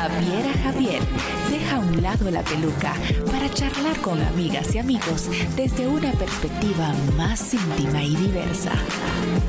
[0.00, 1.02] Javiera Javier
[1.50, 2.94] deja a un lado la peluca
[3.30, 8.72] para charlar con amigas y amigos desde una perspectiva más íntima y diversa.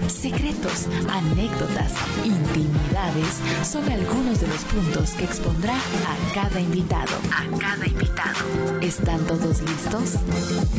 [0.10, 1.94] Secretos, anécdotas,
[2.26, 7.14] intimidades son algunos de los puntos que expondrá a cada invitado.
[7.32, 8.82] A cada invitado.
[8.82, 10.16] ¿Están todos listos?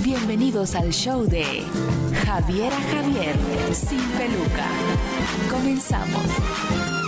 [0.04, 1.62] Bienvenidos al show de
[2.26, 3.34] Javiera Javier
[3.72, 4.66] sin peluca.
[5.50, 7.01] Comenzamos.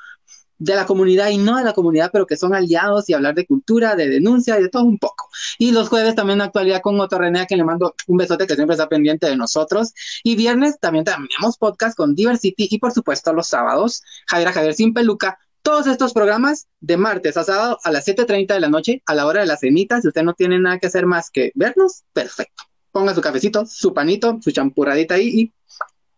[0.59, 3.47] de la comunidad y no de la comunidad, pero que son aliados y hablar de
[3.47, 5.29] cultura, de denuncia y de todo un poco.
[5.59, 8.75] Y los jueves también actualidad con Otto René, que le mando un besote que siempre
[8.75, 9.93] está pendiente de nosotros.
[10.23, 14.95] Y viernes también tenemos podcast con Diversity y por supuesto los sábados, Javier Javier sin
[14.95, 15.39] peluca.
[15.67, 19.27] Todos estos programas de martes a sábado a las 7.30 de la noche, a la
[19.27, 22.63] hora de la cenita, si usted no tiene nada que hacer más que vernos, perfecto.
[22.93, 25.53] Ponga su cafecito, su panito, su champurradita ahí y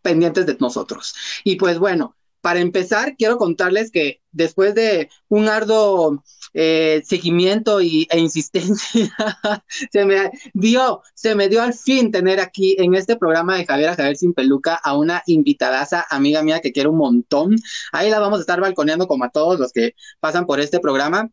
[0.03, 1.15] pendientes de nosotros.
[1.45, 6.23] Y pues bueno, para empezar, quiero contarles que después de un arduo
[6.55, 9.15] eh, seguimiento y, e insistencia,
[9.93, 13.91] se me dio, se me dio al fin tener aquí en este programa de Javier
[13.91, 17.57] a Javier sin peluca a una invitadaza, amiga mía que quiero un montón.
[17.93, 21.31] Ahí la vamos a estar balconeando como a todos los que pasan por este programa.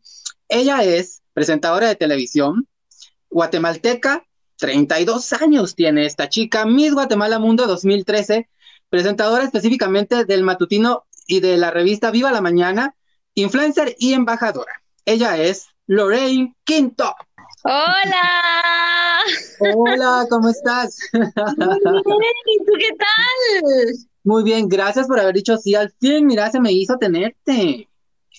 [0.48, 2.68] Ella es presentadora de televisión,
[3.30, 4.24] guatemalteca,
[4.58, 8.48] 32 años tiene esta chica, Miss Guatemala Mundo 2013,
[8.88, 12.94] presentadora específicamente del matutino y de la revista Viva la Mañana,
[13.34, 14.82] influencer y embajadora.
[15.04, 17.14] Ella es Lorraine Quinto.
[17.64, 19.22] Hola.
[19.60, 20.98] Hola, ¿cómo estás?
[21.12, 24.06] Muy bien, ¿y tú qué tal?
[24.24, 26.26] Muy bien, gracias por haber dicho sí al fin.
[26.26, 27.88] Mira, se me hizo tenerte.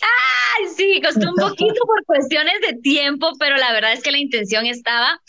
[0.02, 4.20] Ay, sí, costó un poquito por cuestiones de tiempo, pero la verdad es que la
[4.20, 5.22] intención estaba.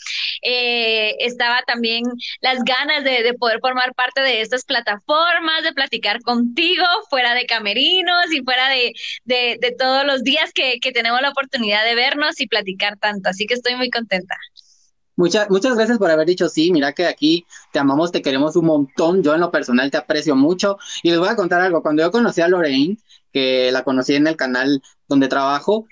[0.42, 2.04] Eh, estaba también
[2.40, 7.46] las ganas de, de, poder formar parte de estas plataformas, de platicar contigo fuera de
[7.46, 8.92] camerinos y fuera de,
[9.24, 13.30] de, de todos los días que, que tenemos la oportunidad de vernos y platicar tanto.
[13.30, 14.36] Así que estoy muy contenta.
[15.18, 16.70] Muchas, muchas gracias por haber dicho sí.
[16.70, 19.20] Mira que aquí te amamos, te queremos un montón.
[19.20, 20.78] Yo en lo personal te aprecio mucho.
[21.02, 21.82] Y les voy a contar algo.
[21.82, 22.96] Cuando yo conocí a Lorraine,
[23.32, 25.86] que la conocí en el canal donde trabajo,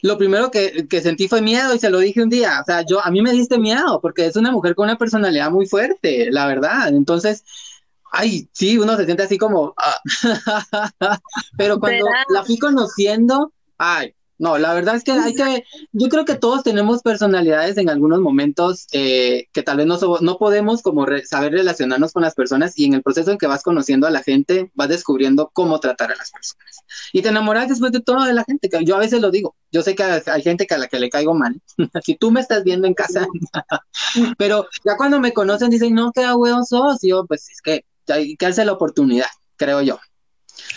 [0.00, 2.60] lo primero que, que, sentí fue miedo y se lo dije un día.
[2.60, 5.50] O sea, yo, a mí me diste miedo porque es una mujer con una personalidad
[5.50, 6.88] muy fuerte, la verdad.
[6.88, 7.44] Entonces,
[8.12, 10.00] ay, sí, uno se siente así como, ah.
[11.56, 12.24] pero cuando ¿verdad?
[12.32, 16.62] la fui conociendo, ay, no, la verdad es que hay que, yo creo que todos
[16.62, 21.26] tenemos personalidades en algunos momentos eh, que tal vez no, so, no podemos como re,
[21.26, 24.22] saber relacionarnos con las personas y en el proceso en que vas conociendo a la
[24.22, 26.84] gente vas descubriendo cómo tratar a las personas.
[27.12, 29.56] Y te enamoras después de todo de la gente, que yo a veces lo digo,
[29.72, 31.60] yo sé que hay gente que a la que le caigo mal,
[32.04, 33.26] si tú me estás viendo en casa,
[34.38, 37.84] pero ya cuando me conocen dicen, no, qué huevo sos, y yo pues es que
[38.06, 39.26] hay que darse la oportunidad,
[39.56, 39.98] creo yo.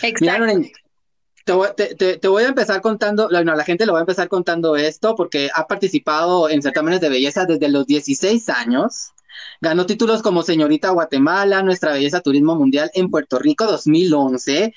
[0.02, 0.18] Exacto.
[0.20, 0.70] Mira,
[1.44, 4.28] te, te, te, voy a empezar contando, no, a la gente le voy a empezar
[4.28, 9.12] contando esto porque ha participado en certámenes de belleza desde los 16 años.
[9.60, 14.74] Ganó títulos como Señorita Guatemala, Nuestra Belleza Turismo Mundial en Puerto Rico 2011.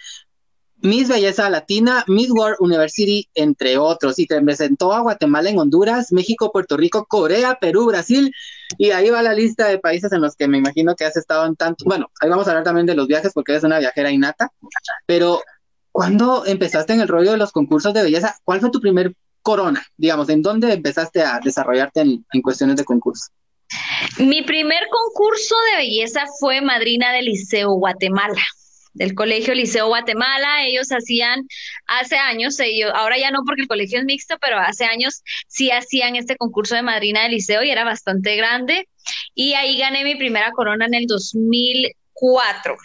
[0.82, 4.20] Miss Belleza Latina, Miss World University, entre otros.
[4.20, 8.32] Y te presentó a Guatemala en Honduras, México, Puerto Rico, Corea, Perú, Brasil.
[8.78, 11.46] Y ahí va la lista de países en los que me imagino que has estado
[11.46, 11.86] en tanto.
[11.86, 14.52] Bueno, ahí vamos a hablar también de los viajes porque eres una viajera innata.
[15.08, 15.42] Pero,
[15.96, 18.36] ¿cuándo empezaste en el rollo de los concursos de belleza?
[18.44, 19.82] ¿Cuál fue tu primer corona?
[19.96, 23.32] Digamos, ¿en dónde empezaste a desarrollarte en, cuestiones de concurso?
[24.18, 28.44] Mi primer concurso de belleza fue Madrina del Liceo Guatemala
[28.94, 30.66] del Colegio Liceo Guatemala.
[30.66, 31.48] Ellos hacían
[31.88, 35.72] hace años, ellos, ahora ya no porque el colegio es mixto, pero hace años sí
[35.72, 38.90] hacían este concurso de madrina del liceo y era bastante grande.
[39.34, 42.76] Y ahí gané mi primera corona en el 2004.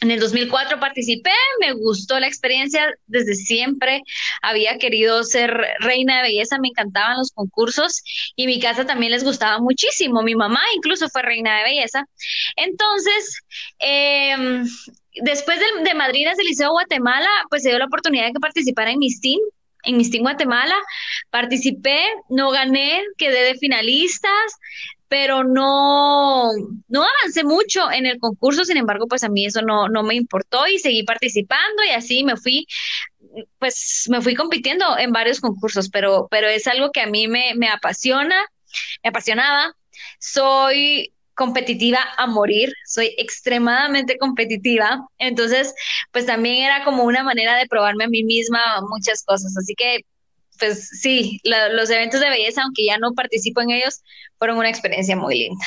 [0.00, 4.02] En el 2004 participé, me gustó la experiencia desde siempre.
[4.42, 8.02] Había querido ser reina de belleza, me encantaban los concursos
[8.36, 10.22] y mi casa también les gustaba muchísimo.
[10.22, 12.04] Mi mamá incluso fue reina de belleza.
[12.56, 13.42] Entonces,
[13.80, 14.36] eh,
[15.22, 18.92] después de, de Madrinas del Liceo Guatemala, pues se dio la oportunidad de que participara
[18.92, 19.40] en Miss Team,
[19.84, 20.76] en Miss Team Guatemala.
[21.30, 24.52] Participé, no gané, quedé de finalistas,
[25.08, 26.50] pero no,
[26.88, 30.14] no avancé mucho en el concurso, sin embargo, pues a mí eso no, no me
[30.14, 32.66] importó y seguí participando y así me fui,
[33.58, 37.54] pues me fui compitiendo en varios concursos, pero, pero es algo que a mí me,
[37.56, 38.36] me apasiona,
[39.02, 39.74] me apasionaba.
[40.20, 45.72] Soy competitiva a morir, soy extremadamente competitiva, entonces
[46.12, 48.60] pues también era como una manera de probarme a mí misma
[48.90, 50.00] muchas cosas, así que
[50.58, 54.02] pues sí, los eventos de belleza, aunque ya no participo en ellos,
[54.38, 55.64] fueron una experiencia muy linda.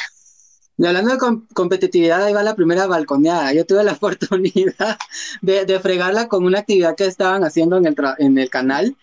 [0.77, 3.53] Y hablando de competitividad, ahí va la primera balconeada.
[3.53, 4.97] Yo tuve la oportunidad
[5.41, 8.95] de, fregarla con una actividad que estaban haciendo en el, canal,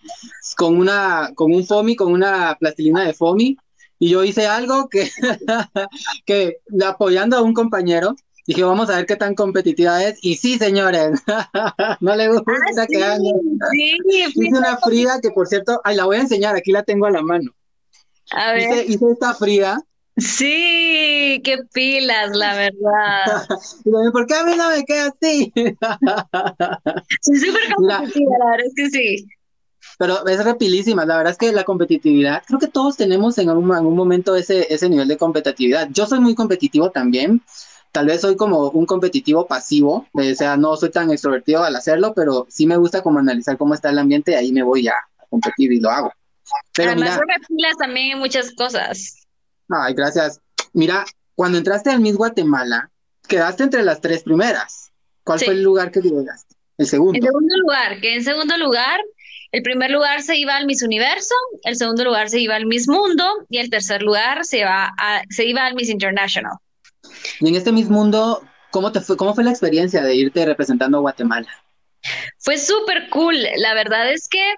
[0.57, 3.57] con, una, con un FOMI, con una plastilina de FOMI,
[3.97, 5.09] y yo hice algo que
[6.85, 8.15] apoyando a un compañero,
[8.49, 10.17] dije, vamos a ver qué tan competitiva es.
[10.23, 11.21] Y sí, señores,
[12.01, 12.97] no le gusta ah, que.
[13.71, 13.97] Sí,
[14.35, 17.11] hice una Frida que, por cierto, ay, la voy a enseñar, aquí la tengo a
[17.11, 17.51] la mano.
[18.31, 18.89] A ver.
[18.89, 19.79] Hice, esta Frida.
[20.17, 23.47] Sí, qué pilas, la verdad.
[24.11, 25.53] ¿Por qué a mí no me queda así?
[27.21, 29.27] Soy súper competitiva, la verdad es que sí
[29.99, 31.05] pero es rapidísima.
[31.05, 34.87] La verdad es que la competitividad, creo que todos tenemos en algún, momento ese, ese
[34.89, 35.89] nivel de competitividad.
[35.91, 37.43] Yo soy muy competitivo también.
[37.91, 42.13] Tal vez soy como un competitivo pasivo, o sea, no soy tan extrovertido al hacerlo,
[42.13, 44.93] pero sí me gusta como analizar cómo está el ambiente y ahí me voy a
[45.29, 46.13] competir y lo hago.
[46.75, 47.19] Pero Además,
[47.49, 49.27] mira, también en muchas cosas.
[49.69, 50.39] Ay, gracias.
[50.73, 51.05] Mira,
[51.35, 52.89] cuando entraste al Miss Guatemala,
[53.27, 54.91] quedaste entre las tres primeras.
[55.23, 56.55] ¿Cuál fue el lugar que llegaste?
[56.77, 57.17] El segundo.
[57.17, 58.99] En segundo lugar, que en segundo lugar
[59.51, 61.33] el primer lugar se iba al Miss Universo,
[61.63, 65.23] el segundo lugar se iba al Miss Mundo y el tercer lugar se, va a,
[65.29, 66.53] se iba al Miss International.
[67.39, 70.97] Y en este Miss Mundo, ¿cómo, te fue, ¿cómo fue la experiencia de irte representando
[70.97, 71.49] a Guatemala?
[72.37, 73.37] Fue súper cool.
[73.57, 74.55] La verdad es que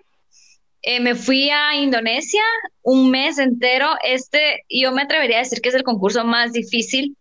[0.84, 2.42] eh, me fui a Indonesia
[2.82, 3.90] un mes entero.
[4.04, 7.16] Este, yo me atrevería a decir que es el concurso más difícil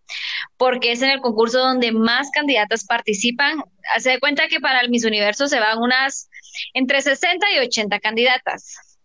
[0.56, 3.62] porque es en el concurso donde más candidatas participan.
[3.94, 6.28] Hace de cuenta que para el Miss Universo se van unas
[6.74, 8.98] entre 60 y 80 candidatas.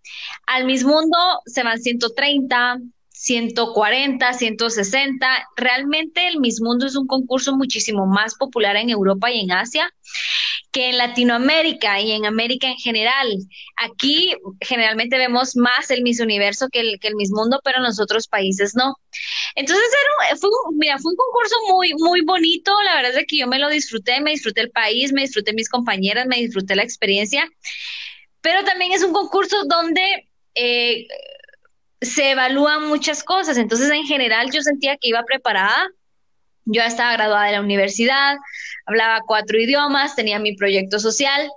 [0.47, 2.77] Al Miss Mundo se van 130,
[3.25, 5.48] 140, 160.
[5.56, 9.92] Realmente el Miss Mundo es un concurso muchísimo más popular en Europa y en Asia
[10.72, 13.27] que en Latinoamérica y en América en general.
[13.77, 18.00] Aquí generalmente vemos más el Miss Universo que el, que Miss Mundo, pero en los
[18.00, 18.94] otros países no.
[19.55, 19.86] Entonces
[20.27, 22.72] era, fue, mira, fue un concurso muy, muy bonito.
[22.84, 25.70] La verdad es que yo me lo disfruté, me disfruté el país, me disfruté mis
[25.70, 27.50] compañeras, me disfruté la experiencia.
[28.41, 31.08] Pero también es un concurso donde eh,
[32.05, 33.57] se evalúan muchas cosas.
[33.57, 35.89] Entonces, en general, yo sentía que iba preparada
[36.65, 38.38] yo ya estaba graduada de la universidad,
[38.85, 41.50] hablaba cuatro idiomas, tenía mi proyecto social,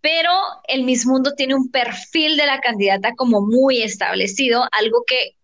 [0.00, 0.32] pero
[0.68, 5.36] el Miss Mundo tiene un perfil de la candidata como muy establecido, algo que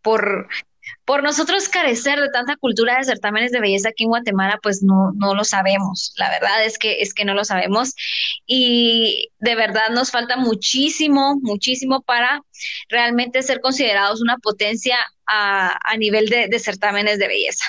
[0.00, 0.48] por
[1.06, 5.12] por nosotros carecer de tanta cultura de certámenes de belleza aquí en Guatemala, pues no,
[5.14, 6.12] no lo sabemos.
[6.16, 7.94] La verdad es que, es que no lo sabemos.
[8.44, 12.42] Y de verdad nos falta muchísimo, muchísimo para
[12.88, 17.64] realmente ser considerados una potencia a, a nivel de, de certámenes de belleza.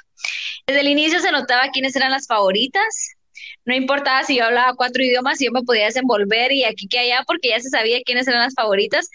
[0.66, 3.18] Desde el inicio se notaba quiénes eran las favoritas,
[3.66, 7.24] no importaba si yo hablaba cuatro idiomas, yo me podía desenvolver y aquí que allá,
[7.28, 9.10] porque ya se sabía quiénes eran las favoritas.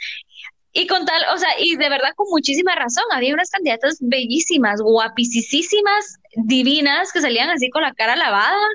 [0.75, 4.81] Y con tal, o sea, y de verdad con muchísima razón, había unas candidatas bellísimas,
[4.81, 8.67] guapísimas, divinas, que salían así con la cara lavada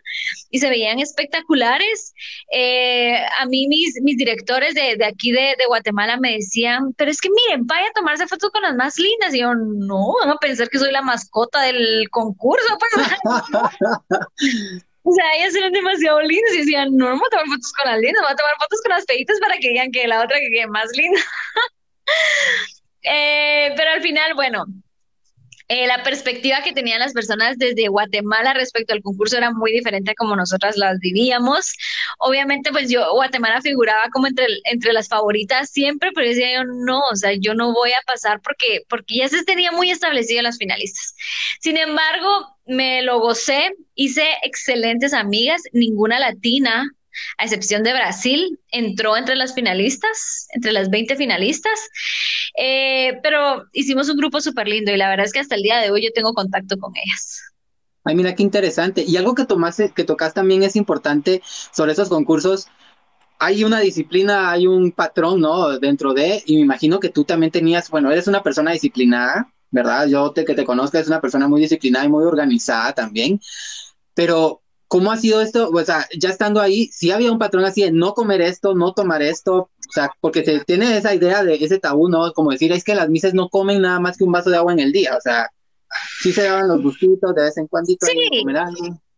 [0.51, 2.13] y se veían espectaculares.
[2.51, 7.09] Eh, a mí mis, mis directores de, de aquí de, de, Guatemala me decían, pero
[7.09, 9.33] es que miren, vaya a tomarse fotos con las más lindas.
[9.33, 12.77] Y yo, no, van a pensar que soy la mascota del concurso.
[12.77, 13.07] Pues.
[15.09, 18.01] O sea, ellas eran demasiado lindas y decían, no, vamos a tomar fotos con las
[18.01, 20.49] lindas, vamos a tomar fotos con las feitas para que digan que la otra que
[20.49, 21.21] quede más linda.
[23.09, 24.65] Eh, pero al final, bueno,
[25.69, 30.11] eh, la perspectiva que tenían las personas desde Guatemala respecto al concurso era muy diferente
[30.11, 31.73] a como nosotras las vivíamos.
[32.19, 36.99] Obviamente, pues yo, Guatemala figuraba como entre, entre las favoritas siempre, pero decía yo, no,
[37.11, 40.57] o sea, yo no voy a pasar porque, porque ya se tenía muy establecido las
[40.57, 41.15] finalistas.
[41.59, 46.89] Sin embargo, me lo gocé, hice excelentes amigas, ninguna latina,
[47.37, 51.89] a excepción de Brasil, entró entre las finalistas, entre las 20 finalistas,
[52.57, 55.77] eh, pero hicimos un grupo súper lindo y la verdad es que hasta el día
[55.77, 57.41] de hoy yo tengo contacto con ellas.
[58.03, 59.03] Ay, mira qué interesante.
[59.05, 61.41] Y algo que tomaste, que tocas también es importante
[61.73, 62.67] sobre esos concursos.
[63.39, 65.77] Hay una disciplina, hay un patrón, ¿no?
[65.79, 70.07] Dentro de, y me imagino que tú también tenías, bueno, eres una persona disciplinada, ¿verdad?
[70.07, 73.41] Yo te, que te conozco, es una persona muy disciplinada y muy organizada también,
[74.13, 75.69] pero ¿Cómo ha sido esto?
[75.69, 78.93] O sea, ya estando ahí, sí había un patrón así de no comer esto, no
[78.93, 82.31] tomar esto, o sea, porque se tiene esa idea de ese tabú, ¿no?
[82.33, 84.73] Como decir, es que las mises no comen nada más que un vaso de agua
[84.73, 85.49] en el día, o sea,
[86.21, 87.93] sí se daban los gustitos de vez en cuando.
[87.99, 88.45] Sí.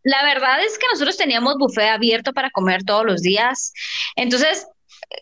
[0.03, 3.73] La verdad es que nosotros teníamos buffet abierto para comer todos los días.
[4.15, 4.65] Entonces,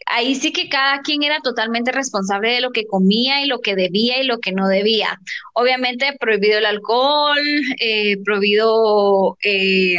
[0.06, 3.76] ahí sí que cada quien era totalmente responsable de lo que comía y lo que
[3.76, 5.20] debía y lo que no debía.
[5.54, 7.40] Obviamente prohibido el alcohol,
[7.80, 9.38] eh, prohibido...
[9.44, 9.98] Eh,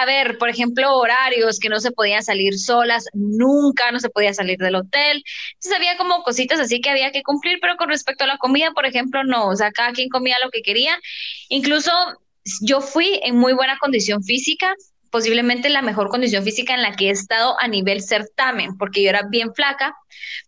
[0.00, 4.34] a ver, por ejemplo, horarios que no se podían salir solas, nunca no se podía
[4.34, 5.22] salir del hotel.
[5.54, 8.72] Entonces había como cositas así que había que cumplir, pero con respecto a la comida,
[8.72, 10.98] por ejemplo, no, o sea, cada quien comía lo que quería.
[11.48, 11.90] Incluso
[12.60, 14.74] yo fui en muy buena condición física,
[15.14, 19.10] posiblemente la mejor condición física en la que he estado a nivel certamen, porque yo
[19.10, 19.94] era bien flaca,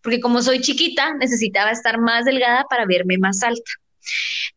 [0.03, 3.71] porque como soy chiquita, necesitaba estar más delgada para verme más alta.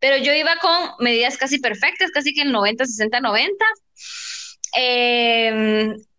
[0.00, 3.64] Pero yo iba con medidas casi perfectas, casi que el 90, 60, 90.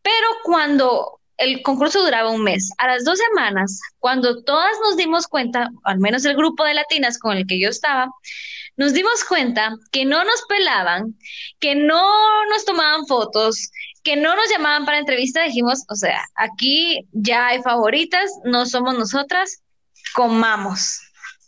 [0.02, 5.28] pero cuando el concurso duraba un mes, a las dos semanas, cuando todas nos dimos
[5.28, 8.10] cuenta, al menos el grupo de latinas con el que yo estaba,
[8.82, 11.16] nos dimos cuenta que no nos pelaban,
[11.60, 12.02] que no
[12.48, 13.70] nos tomaban fotos,
[14.04, 18.98] que no nos llamaban para entrevista, dijimos, o sea, aquí ya hay favoritas, no somos
[18.98, 19.62] nosotras,
[20.16, 21.00] comamos.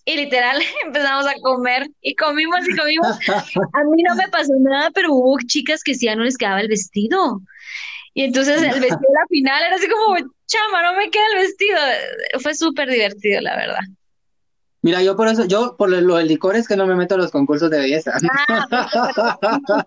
[0.06, 3.08] Y literal empezamos a comer y comimos y comimos.
[3.08, 6.62] A mí no me pasó nada, pero hubo chicas que sí ya no les quedaba
[6.62, 7.42] el vestido.
[8.14, 9.00] Y entonces el vestido
[9.30, 11.80] final era así como, chama, no me queda el vestido.
[12.44, 13.82] Fue súper divertido, la verdad.
[14.84, 17.18] Mira, yo por eso, yo por lo del licor es que no me meto a
[17.18, 18.12] los concursos de belleza.
[18.52, 19.86] Ah,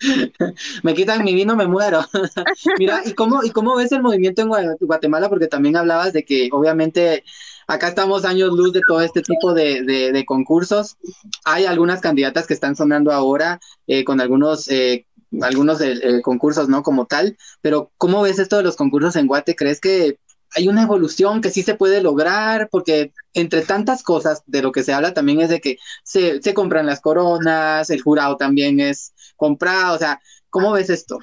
[0.82, 2.00] me quitan mi vino, me muero.
[2.78, 4.48] Mira, ¿y cómo, ¿y cómo ves el movimiento en
[4.80, 5.28] Guatemala?
[5.28, 7.24] Porque también hablabas de que obviamente
[7.66, 10.96] acá estamos años luz de todo este tipo de, concursos.
[11.44, 14.68] Hay algunas candidatas que están sonando ahora eh, con algunos...
[14.68, 15.06] Eh,
[15.40, 16.82] algunos eh, concursos, ¿no?
[16.82, 19.56] Como tal, pero ¿cómo ves esto de los concursos en Guate?
[19.56, 20.18] ¿Crees que
[20.54, 24.82] hay una evolución que sí se puede lograr, porque entre tantas cosas de lo que
[24.82, 29.12] se habla también es de que se, se compran las coronas, el jurado también es
[29.36, 31.18] comprado, o sea, ¿cómo ves esto?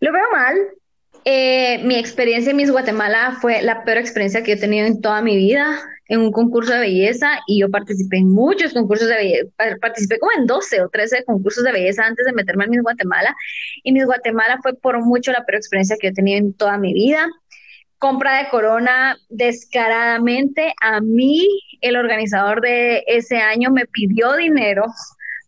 [0.00, 0.56] Lo veo mal.
[1.24, 5.20] Eh, mi experiencia en Miss Guatemala fue la peor experiencia que he tenido en toda
[5.20, 9.48] mi vida en un concurso de belleza y yo participé en muchos concursos de belleza,
[9.80, 13.36] participé como en 12 o 13 concursos de belleza antes de meterme en Miss Guatemala
[13.84, 16.94] y Miss Guatemala fue por mucho la peor experiencia que he tenido en toda mi
[16.94, 17.28] vida
[18.00, 20.72] compra de corona descaradamente.
[20.80, 21.46] A mí,
[21.82, 24.86] el organizador de ese año me pidió dinero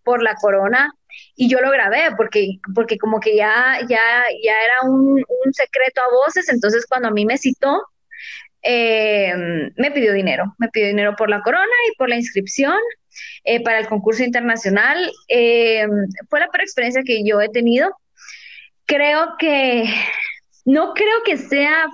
[0.05, 0.93] por la corona
[1.35, 6.11] y yo lo grabé porque, porque como que ya, ya, ya era un, secreto a
[6.25, 7.83] voces, entonces cuando a mí me citó,
[8.63, 9.33] eh,
[9.77, 12.79] me pidió dinero, me pidió dinero por la corona y por la inscripción
[13.45, 15.11] eh, para el concurso internacional.
[15.29, 15.87] Eh,
[16.29, 17.91] fue la peor experiencia que yo he tenido.
[18.87, 19.85] Creo que
[20.65, 21.87] no creo que sea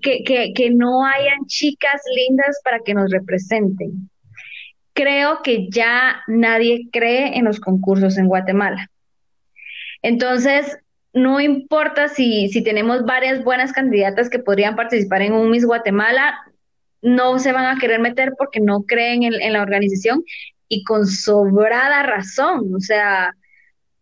[0.00, 4.10] que, que, que no hayan chicas lindas para que nos representen.
[4.94, 8.88] Creo que ya nadie cree en los concursos en Guatemala.
[10.02, 10.76] Entonces,
[11.14, 16.38] no importa si, si tenemos varias buenas candidatas que podrían participar en un Miss Guatemala,
[17.00, 20.22] no se van a querer meter porque no creen en, en la organización
[20.68, 22.74] y con sobrada razón.
[22.74, 23.34] O sea,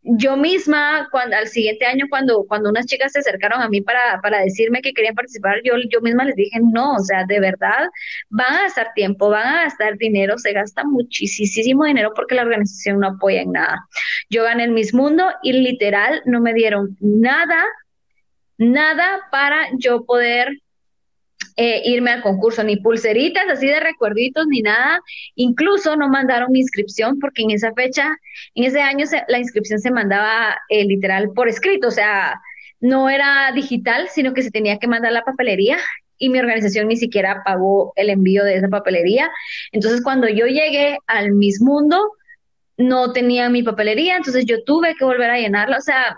[0.02, 4.20] yo misma, cuando, al siguiente año, cuando, cuando unas chicas se acercaron a mí para,
[4.22, 7.88] para decirme que querían participar, yo, yo misma les dije, no, o sea, de verdad,
[8.30, 13.00] van a gastar tiempo, van a gastar dinero, se gasta muchísimo dinero porque la organización
[13.00, 13.86] no apoya en nada.
[14.30, 17.64] Yo gané el Miss Mundo y literal no me dieron nada,
[18.56, 20.48] nada para yo poder
[21.62, 25.02] eh, irme al concurso, ni pulseritas así de recuerditos, ni nada.
[25.34, 28.08] Incluso no mandaron mi inscripción porque en esa fecha,
[28.54, 32.40] en ese año la inscripción se mandaba eh, literal por escrito, o sea,
[32.80, 35.76] no era digital, sino que se tenía que mandar la papelería
[36.16, 39.30] y mi organización ni siquiera pagó el envío de esa papelería.
[39.70, 42.12] Entonces, cuando yo llegué al Miss Mundo,
[42.78, 45.76] no tenía mi papelería, entonces yo tuve que volver a llenarla.
[45.76, 46.16] O sea,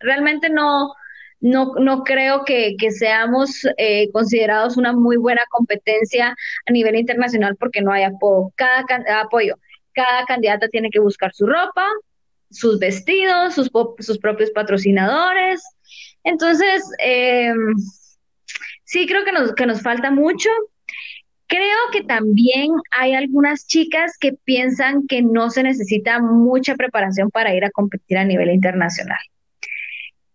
[0.00, 0.94] realmente no,
[1.40, 6.34] no, no creo que, seamos eh, considerados una muy buena competencia
[6.66, 8.52] a nivel internacional porque no hay apoyo.
[8.56, 8.84] Cada,
[9.20, 9.56] apoyo.
[9.92, 11.86] Cada candidata tiene que buscar su ropa,
[12.50, 15.62] sus vestidos, sus, sus propios patrocinadores.
[16.24, 17.74] Entonces, em,
[18.84, 20.50] sí creo que nos, que nos falta mucho.
[21.48, 27.54] Creo que también hay algunas chicas que piensan que no se necesita mucha preparación para
[27.54, 29.20] ir a competir a nivel internacional.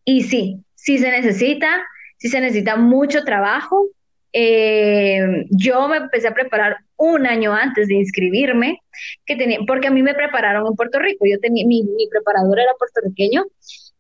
[0.06, 1.86] Y sí, sí se necesita,
[2.18, 3.88] sí se necesita mucho trabajo.
[4.34, 8.80] Eh, yo me empecé a preparar un año antes de inscribirme,
[9.26, 11.26] que tenía, porque a mí me prepararon en Puerto Rico.
[11.26, 13.46] Yo tenía, mi, mi preparador era puertorriqueño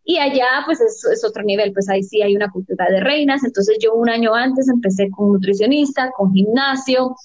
[0.03, 3.43] y allá pues es, es, otro nivel, pues ahí sí hay una cultura de reinas.
[3.43, 7.15] Entonces yo un año antes empecé con nutricionista, con gimnasio,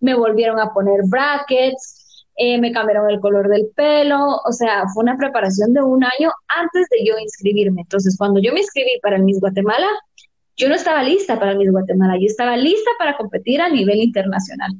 [0.00, 2.05] me volvieron a poner brackets,
[2.36, 6.30] eh, me cambiaron el color del pelo, o sea, fue una preparación de un año
[6.48, 7.82] antes de yo inscribirme.
[7.82, 9.88] Entonces, cuando yo me inscribí para el Miss Guatemala,
[10.56, 13.98] yo no estaba lista para el Miss Guatemala, yo estaba lista para competir a nivel
[13.98, 14.72] internacional.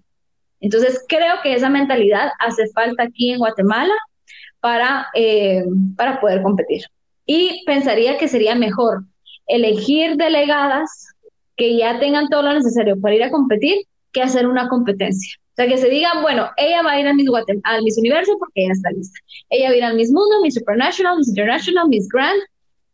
[0.61, 3.95] Entonces, creo que esa mentalidad hace falta aquí en Guatemala
[4.61, 5.65] para, eh,
[5.97, 6.83] para poder competir.
[7.25, 9.05] Y pensaría que sería mejor
[9.47, 11.09] elegir delegadas
[11.57, 13.79] que ya tengan todo lo necesario para ir a competir
[14.13, 15.39] que hacer una competencia.
[15.57, 18.73] O sea, que se digan, bueno, ella va a ir al Miss, Universo porque ella
[18.73, 19.19] está lista.
[19.49, 22.39] Ella va a ir al Miss Mundo, Miss Supernational, Miss International, Miss Grand,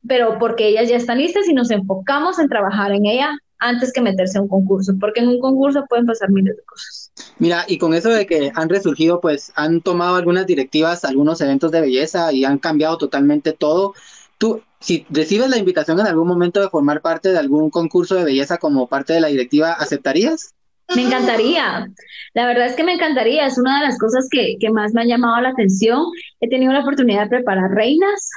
[0.07, 4.01] pero porque ellas ya están listas y nos enfocamos en trabajar en ella antes que
[4.01, 7.11] meterse a un concurso, porque en un concurso pueden pasar miles de cosas.
[7.41, 11.73] Mira, y con eso de que han resurgido, pues han tomado algunas directivas, algunos eventos
[11.73, 13.95] de belleza y han cambiado totalmente todo.
[14.39, 18.25] Tú, si recibes la invitación en algún momento de formar parte de algún concurso de
[18.25, 20.55] belleza como parte de la directiva, ¿aceptarías?
[20.95, 21.89] Me encantaría,
[22.35, 25.07] la verdad es que me encantaría, es una de las cosas que, más me ha
[25.07, 26.05] llamado la atención.
[26.41, 28.31] He tenido la oportunidad de preparar reinas,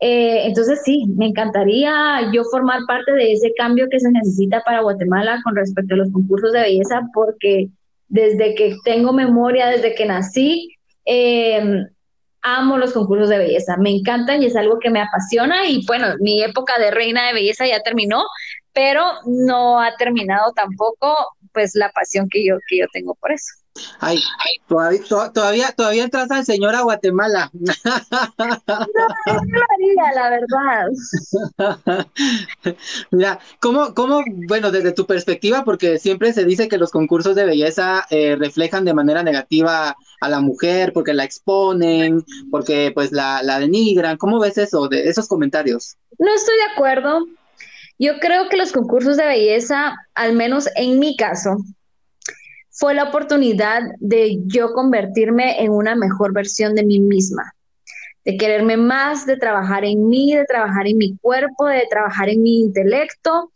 [0.00, 4.82] eh, entonces sí, me encantaría yo formar parte de ese cambio que se necesita para
[4.82, 7.68] Guatemala con respecto a los concursos de belleza, porque
[8.08, 10.70] desde que tengo memoria, desde que nací,
[11.04, 11.84] eh,
[12.42, 15.66] amo los concursos de belleza, me encantan y es algo que me apasiona.
[15.66, 18.22] Y bueno, mi época de reina de belleza ya terminó,
[18.72, 21.16] pero no ha terminado tampoco
[21.52, 23.52] pues la pasión que yo, que yo tengo por eso.
[24.00, 24.20] Ay,
[24.66, 25.00] todavía,
[25.32, 27.50] todavía, todavía entras al señor a Guatemala.
[27.52, 27.64] No,
[29.26, 30.88] no haría, la verdad.
[33.10, 37.44] Mira, ¿cómo, ¿cómo, bueno, desde tu perspectiva, porque siempre se dice que los concursos de
[37.44, 43.42] belleza eh, reflejan de manera negativa a la mujer, porque la exponen, porque pues la,
[43.42, 45.96] la denigran, ¿cómo ves eso, de esos comentarios?
[46.18, 47.26] No estoy de acuerdo,
[47.98, 51.58] yo creo que los concursos de belleza, al menos en mi caso,
[52.70, 57.54] fue la oportunidad de yo convertirme en una mejor versión de mí misma,
[58.24, 62.40] de quererme más, de trabajar en mí, de trabajar en mi cuerpo, de trabajar en
[62.40, 63.50] mi intelecto,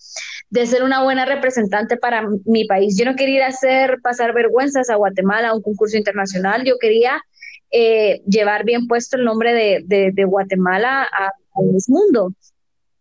[0.51, 2.99] de ser una buena representante para mi país.
[2.99, 7.23] Yo no quería hacer pasar vergüenzas a Guatemala a un concurso internacional, yo quería
[7.71, 9.55] eh, llevar bien puesto el nombre
[9.87, 12.33] de, Guatemala al mundo.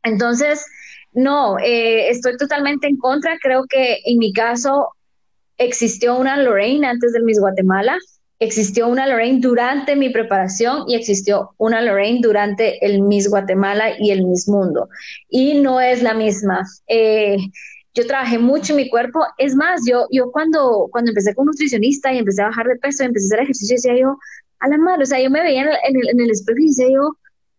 [0.04, 0.66] Entonces,
[1.14, 3.38] no, eh, estoy totalmente en contra.
[3.42, 4.90] Creo que en mi caso
[5.58, 7.98] existió una Lorraine antes del Miss Guatemala,
[8.40, 14.12] existió una Lorraine durante mi preparación y existió una Lorraine durante el Miss Guatemala y
[14.12, 14.90] el Miss Mundo.
[15.30, 16.66] Y no es la misma.
[16.88, 17.38] Eh,
[17.94, 19.20] yo trabajé mucho en mi cuerpo.
[19.38, 23.04] Es más, yo, yo cuando, cuando empecé como nutricionista y empecé a bajar de peso
[23.04, 24.18] y empecé a hacer ejercicio, decía yo,
[24.60, 27.18] a la madre, o sea, yo me veía en el, en espejo y decía yo,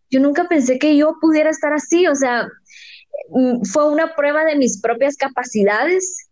[0.09, 2.47] yo nunca pensé que yo pudiera estar así, o sea,
[3.63, 6.29] fue una prueba de mis propias capacidades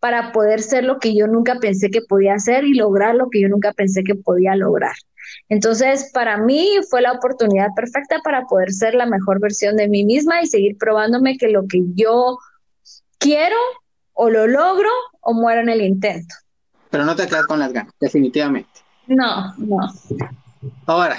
[0.00, 3.40] para poder ser lo que yo nunca pensé que podía hacer y lograr lo que
[3.40, 4.94] yo nunca pensé que podía lograr.
[5.48, 10.04] Entonces, para mí fue la oportunidad perfecta para poder ser la mejor versión de mí
[10.04, 12.38] misma y seguir probándome que lo que yo
[13.18, 13.56] quiero
[14.12, 14.90] o lo logro
[15.20, 16.34] o muero en el intento.
[16.90, 18.68] Pero no te quedas con las ganas, definitivamente.
[19.06, 19.92] No, no.
[20.86, 21.16] Ahora,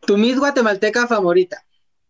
[0.00, 1.62] tu Miss Guatemalteca favorita.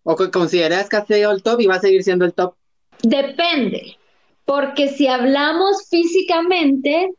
[0.04, 2.54] ¿O consideras que ha sido el top y va a seguir siendo el top?
[3.02, 3.96] Depende,
[4.44, 7.10] porque si hablamos físicamente,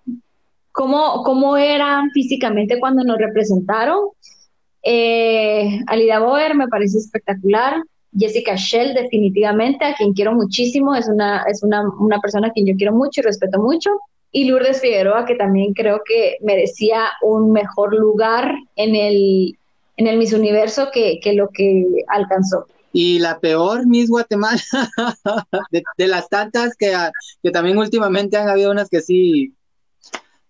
[0.71, 4.09] ¿cómo, cómo eran físicamente cuando nos representaron?
[4.83, 7.81] Eh, Alida Boer me parece espectacular.
[8.15, 12.67] Jessica Shell, definitivamente, a quien quiero muchísimo, es una, es una, una persona a quien
[12.67, 13.89] yo quiero mucho y respeto mucho.
[14.31, 19.57] Y Lourdes Figueroa, que también creo que merecía un mejor lugar en el,
[19.97, 22.67] en el Miss Universo que, que lo que alcanzó.
[22.93, 24.61] Y la peor Miss Guatemala,
[25.71, 26.95] de, las tantas que,
[27.41, 29.55] que también últimamente han habido unas que sí,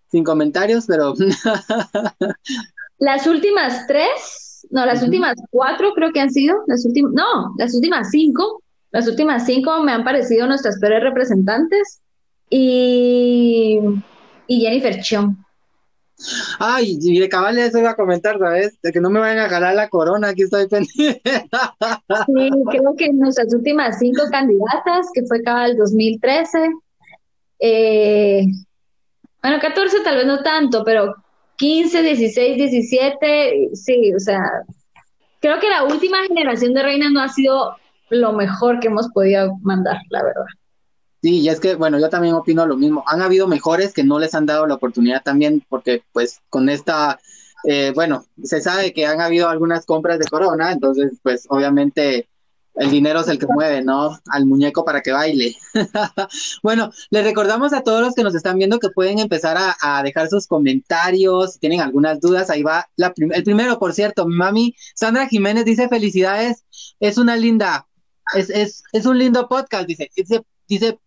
[0.08, 1.14] sin comentarios, pero...
[2.98, 7.74] las últimas tres, no, las últimas cuatro creo que han sido, las últimas, no, las
[7.74, 12.00] últimas cinco, las últimas cinco me han parecido nuestras peores representantes
[12.48, 13.80] y,
[14.46, 15.43] y Jennifer Chong.
[16.58, 18.80] Ay, y de cabal eso iba a comentar, ¿sabes?
[18.82, 21.20] De que no me vayan a jalar la corona, aquí estoy pendiente.
[22.26, 26.70] Sí, creo que nuestras últimas cinco candidatas, que fue cabal 2013,
[27.60, 28.44] eh,
[29.42, 31.14] bueno, 14 tal vez no tanto, pero
[31.56, 34.40] 15, 16, 17, sí, o sea,
[35.40, 37.76] creo que la última generación de reinas no ha sido
[38.10, 40.44] lo mejor que hemos podido mandar, la verdad.
[41.24, 43.02] Sí, y es que, bueno, yo también opino lo mismo.
[43.06, 47.18] Han habido mejores que no les han dado la oportunidad también, porque pues con esta,
[47.66, 52.28] eh, bueno, se sabe que han habido algunas compras de corona, entonces pues obviamente
[52.74, 54.18] el dinero es el que mueve, ¿no?
[54.28, 55.56] Al muñeco para que baile.
[56.62, 60.28] bueno, les recordamos a todos los que nos están viendo que pueden empezar a, dejar
[60.28, 64.74] sus comentarios, si tienen algunas dudas, ahí va la el primero, por cierto, mi mami
[64.94, 66.66] Sandra Jiménez dice felicidades,
[67.00, 67.88] es una linda,
[68.34, 70.98] es, es, es un lindo podcast, dice, dice, dice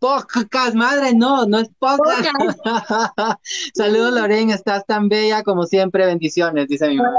[0.00, 2.30] Podcast, madre, no, no es podcast.
[3.74, 7.18] Saludos, Lorena, estás tan bella como siempre, bendiciones, dice mi mamá.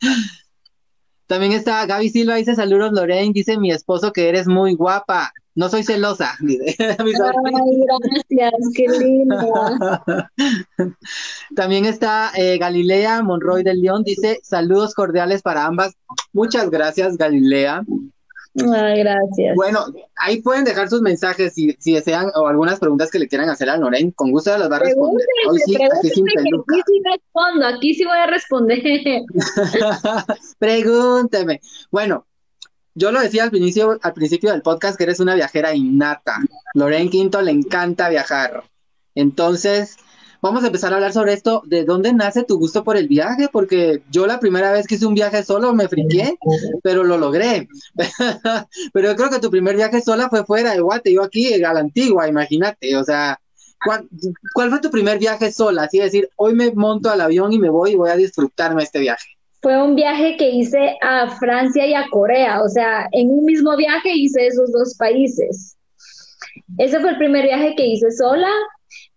[1.26, 5.32] También está Gaby Silva, dice saludos, Lorraine, dice mi esposo que eres muy guapa.
[5.54, 6.32] No soy celosa.
[6.40, 6.74] Dice.
[6.78, 6.96] Ay,
[8.28, 10.28] gracias, qué linda.
[11.54, 15.94] También está eh, Galilea Monroy del León, dice saludos cordiales para ambas.
[16.32, 17.84] Muchas gracias, Galilea.
[18.56, 19.56] Ay, gracias.
[19.56, 19.86] Bueno,
[20.16, 23.68] ahí pueden dejar sus mensajes si, si desean o algunas preguntas que le quieran hacer
[23.68, 24.12] a Lorraine.
[24.12, 25.26] Con gusto las va a responder.
[25.48, 28.80] Hoy sí, aquí, sí aquí sí respondo, aquí sí voy a responder.
[30.58, 31.60] Pregúnteme.
[31.90, 32.26] Bueno,
[32.94, 36.38] yo lo decía al inicio, al principio del podcast que eres una viajera innata.
[36.74, 38.62] Lorraine Quinto le encanta viajar.
[39.16, 39.96] Entonces,
[40.44, 43.48] vamos a empezar a hablar sobre esto, de dónde nace tu gusto por el viaje,
[43.50, 46.36] porque yo la primera vez que hice un viaje solo me friqué,
[46.82, 47.66] pero lo logré.
[48.92, 51.72] pero yo creo que tu primer viaje sola fue fuera de Guate, yo aquí a
[51.72, 53.40] la antigua, imagínate, o sea,
[53.82, 55.84] ¿cuál, fue tu primer viaje sola?
[55.84, 59.00] Así decir, hoy me monto al avión y me voy y voy a disfrutarme este
[59.00, 59.24] viaje.
[59.62, 63.74] Fue un viaje que hice a Francia y a Corea, o sea, en un mismo
[63.78, 65.78] viaje hice esos dos países.
[66.76, 68.50] Ese fue el primer viaje que hice sola.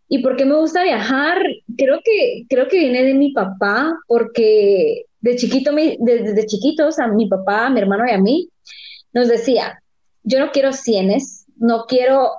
[0.09, 1.41] ¿Y por qué me gusta viajar?
[1.77, 7.27] Creo que, creo que viene de mi papá, porque de chiquito, desde chiquitos, a mi
[7.27, 8.49] papá, a mi hermano y a mí,
[9.11, 9.81] nos decía,
[10.23, 12.31] yo no quiero cienes, no quiero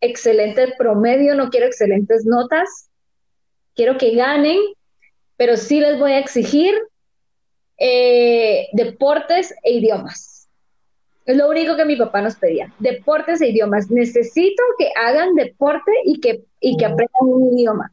[0.00, 2.90] excelente promedio, no quiero excelentes notas,
[3.74, 4.58] quiero que ganen,
[5.36, 6.74] pero sí les voy a exigir
[7.78, 10.48] eh, deportes e idiomas.
[11.24, 12.72] Es lo único que mi papá nos pedía.
[12.78, 13.90] Deportes e idiomas.
[13.90, 17.92] Necesito que hagan deporte y que, y que aprendan un idioma.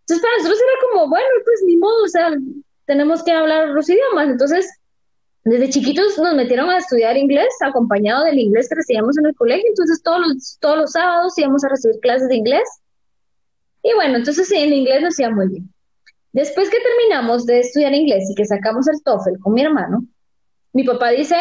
[0.00, 2.30] Entonces, para nosotros era como, bueno, pues ni modo, o sea,
[2.86, 4.28] tenemos que hablar los idiomas.
[4.28, 4.68] Entonces,
[5.44, 9.68] desde chiquitos nos metieron a estudiar inglés, acompañado del inglés que recibíamos en el colegio.
[9.68, 12.68] Entonces, todos los, todos los sábados íbamos a recibir clases de inglés.
[13.82, 15.72] Y bueno, entonces sí, en inglés nos iba muy bien.
[16.32, 20.06] Después que terminamos de estudiar inglés y que sacamos el TOEFL con mi hermano,
[20.72, 21.36] mi papá dice,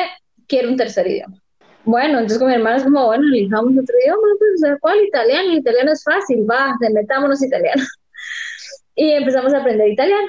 [0.48, 1.41] quiero un tercer idioma.
[1.84, 5.04] Bueno, entonces con mi hermana es como, bueno, elijamos otro idioma, pues, ¿cuál?
[5.04, 7.84] Italiano, el italiano es fácil, va, metámonos italiano.
[8.96, 10.28] y empezamos a aprender italiano.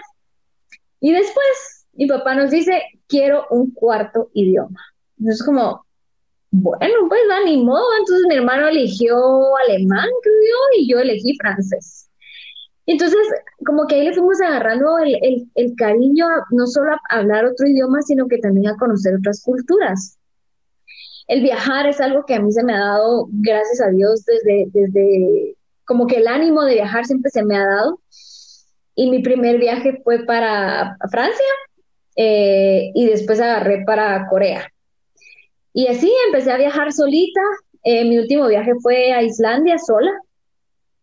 [1.00, 4.80] Y después, mi papá nos dice, quiero un cuarto idioma.
[5.18, 5.84] Entonces como,
[6.50, 7.84] bueno, pues va, ni modo.
[7.98, 9.16] Entonces mi hermano eligió
[9.66, 12.08] alemán, creo y yo elegí francés.
[12.86, 13.20] Entonces,
[13.64, 18.02] como que ahí le fuimos agarrando el, el, cariño no solo a hablar otro idioma,
[18.02, 20.18] sino que también a conocer otras culturas.
[21.28, 24.66] El viajar es algo que a mí se me ha dado, gracias a Dios, desde,
[24.72, 28.00] desde como que el ánimo de viajar siempre se me ha dado.
[28.94, 31.46] Y mi primer viaje fue para Francia
[32.16, 34.68] eh, y después agarré para Corea.
[35.72, 37.40] Y así empecé a viajar solita.
[37.84, 40.12] Eh, mi último viaje fue a Islandia sola.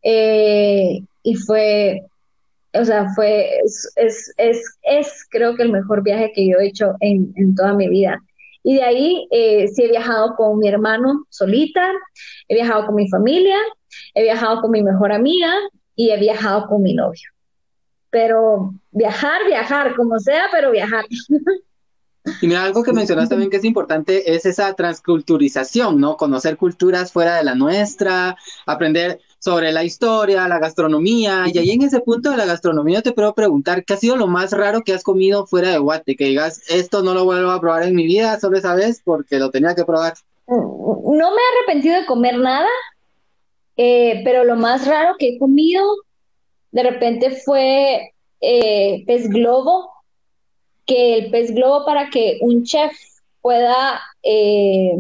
[0.04, 2.02] Eh, y fue,
[2.74, 4.34] o sea, fue, es, es,
[4.84, 8.22] es, creo que el mejor viaje que yo he hecho en, en toda mi vida.
[8.64, 11.92] Y de ahí eh, sí he viajado con mi hermano solita,
[12.48, 13.58] he viajado con mi familia,
[14.14, 15.54] he viajado con mi mejor amiga
[15.96, 17.30] y he viajado con mi novio.
[18.10, 21.06] Pero viajar, viajar, como sea, pero viajar.
[22.42, 26.18] Y mira, algo que mencionas también que es importante es esa transculturización, ¿no?
[26.18, 31.46] Conocer culturas fuera de la nuestra, aprender sobre la historia, la gastronomía.
[31.52, 34.28] Y ahí en ese punto de la gastronomía te puedo preguntar, ¿qué ha sido lo
[34.28, 36.16] más raro que has comido fuera de Guate?
[36.16, 39.40] Que digas, esto no lo vuelvo a probar en mi vida, solo esa vez porque
[39.40, 40.14] lo tenía que probar.
[40.48, 42.70] No me he arrepentido de comer nada,
[43.78, 45.84] eh, pero lo más raro que he comido
[46.72, 49.90] de repente fue eh, pez globo,
[50.86, 52.92] que el pez globo para que un chef
[53.42, 54.96] pueda eh,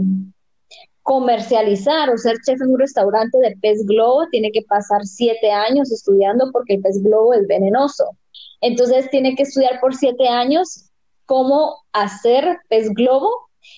[1.09, 5.91] comercializar o ser chef en un restaurante de pez globo, tiene que pasar siete años
[5.91, 8.15] estudiando porque el pez globo es venenoso.
[8.61, 10.91] Entonces tiene que estudiar por siete años
[11.25, 13.27] cómo hacer pez globo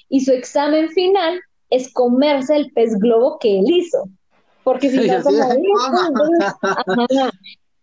[0.10, 1.40] y su examen final
[1.70, 4.10] es comerse el pez globo que él hizo.
[4.66, 5.32] Porque si no, como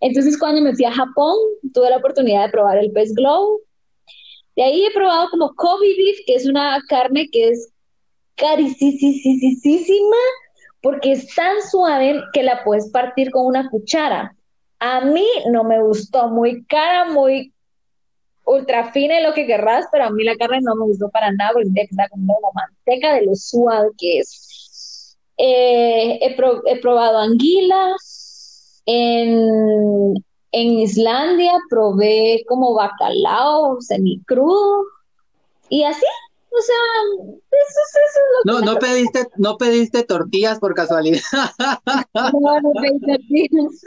[0.00, 1.34] entonces, cuando me fui a Japón,
[1.72, 3.60] tuve la oportunidad de probar el pez globo.
[4.56, 7.72] De ahí he probado como Kobe beef, que es una carne que es
[8.38, 10.16] carísima
[10.80, 14.34] porque es tan suave que la puedes partir con una cuchara.
[14.78, 17.52] A mí no me gustó, muy cara, muy
[18.44, 21.30] ultra fina y lo que querrás, pero a mí la carne no me gustó para
[21.32, 25.16] nada porque está como manteca de lo suave que es.
[25.36, 28.82] Eh, he, probado anguilas.
[28.86, 30.14] En,
[30.52, 34.84] en Islandia probé como bacalao semicrudo.
[35.68, 36.06] Y así,
[36.50, 36.76] o sea,
[37.50, 41.20] eso, eso es lo no, no pediste, no pediste tortillas por casualidad.
[42.14, 43.82] No, no pedí tortillas.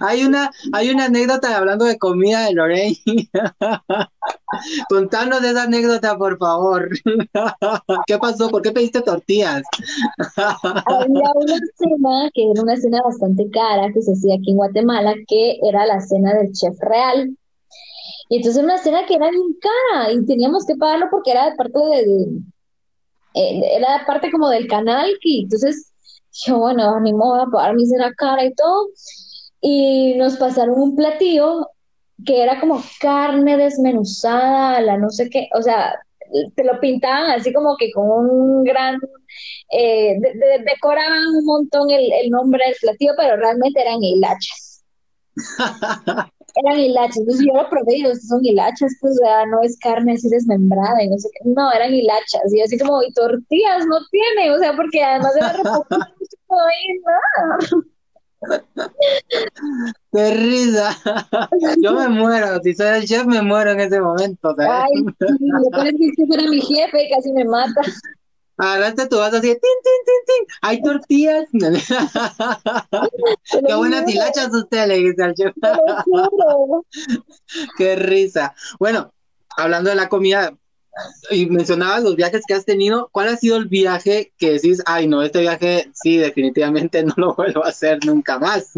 [0.00, 2.96] Hay una, hay una anécdota hablando de comida de Lorraine.
[4.88, 6.88] Contanos de esa anécdota, por favor.
[8.06, 8.48] ¿Qué pasó?
[8.48, 9.62] ¿Por qué pediste tortillas?
[10.36, 15.14] Había una cena que era una cena bastante cara que se hacía aquí en Guatemala,
[15.26, 17.36] que era la cena del chef real.
[18.32, 21.54] Y entonces una cena que era bien cara y teníamos que pagarlo porque era de
[21.54, 22.28] parte de,
[23.34, 25.92] eh, era parte como del canal y entonces
[26.46, 28.88] yo, bueno, ni modo a pagar mi cena cara y todo.
[29.60, 31.68] Y nos pasaron un platillo
[32.24, 35.94] que era como carne desmenuzada, la no sé qué, o sea,
[36.56, 38.98] te lo pintaban así como que con un gran,
[39.72, 40.16] eh,
[40.64, 44.84] decoraban un montón el, el, nombre del platillo, pero realmente eran hilachas.
[46.54, 47.18] eran hilachas.
[47.18, 51.08] Entonces yo lo probé y son hilachas, pues ya no es carne así desmembrada y
[51.08, 51.48] no sé qué.
[51.48, 52.52] No, eran hilachas.
[52.52, 55.52] Y así como, y tortillas no tiene, o sea, porque además de la
[56.50, 57.84] no hay nada.
[60.12, 60.96] ¡Qué risa!
[61.80, 64.54] Yo me muero, si soy el chef me muero en ese momento.
[64.58, 67.82] Ay, sí, yo que fuera mi jefe y casi me mata.
[68.62, 71.46] Agarraste tu vaso así, tin, tin, tin, tin, hay tortillas.
[73.66, 75.52] Qué buenas hilachas usted, le dice al chef.
[77.76, 78.54] Qué risa.
[78.78, 79.12] Bueno,
[79.56, 80.56] hablando de la comida,
[81.32, 85.08] y mencionabas los viajes que has tenido, ¿cuál ha sido el viaje que decís, ay
[85.08, 88.74] no, este viaje sí, definitivamente no lo vuelvo a hacer nunca más?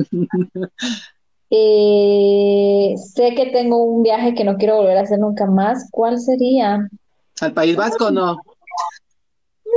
[1.50, 5.88] Eh, sé que tengo un viaje que no quiero volver a hacer nunca más.
[5.90, 6.88] ¿Cuál sería?
[7.42, 8.38] ¿Al País Vasco no?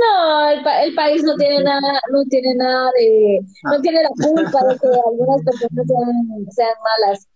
[0.00, 3.80] No, el, país no tiene nada, no tiene nada de, no ah.
[3.82, 5.86] tiene la culpa de que algunas personas
[6.50, 7.28] sean, malas.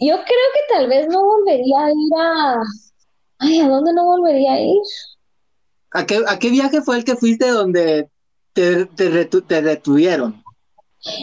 [0.00, 2.62] Yo creo que tal vez no volvería a ir a,
[3.38, 4.82] ay, ¿a dónde no volvería a ir?
[5.92, 8.08] ¿A qué, a qué viaje fue el que fuiste donde
[8.52, 10.42] te, te, te detuvieron?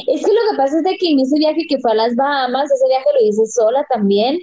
[0.07, 2.15] Es que lo que pasa es de que en ese viaje que fue a las
[2.15, 4.39] Bahamas, ese viaje lo hice sola también.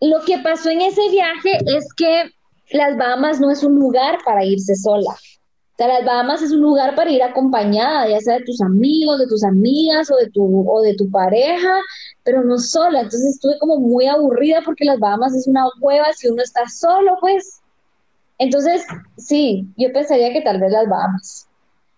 [0.00, 2.30] Lo que pasó en ese viaje es que
[2.70, 5.16] las Bahamas no es un lugar para irse sola.
[5.76, 9.18] O sea, las Bahamas es un lugar para ir acompañada, ya sea de tus amigos,
[9.18, 11.82] de tus amigas o de tu, o de tu pareja,
[12.24, 13.02] pero no sola.
[13.02, 17.18] Entonces estuve como muy aburrida porque las Bahamas es una hueva si uno está solo,
[17.20, 17.60] pues.
[18.38, 18.86] Entonces,
[19.18, 21.46] sí, yo pensaría que tal vez las Bahamas.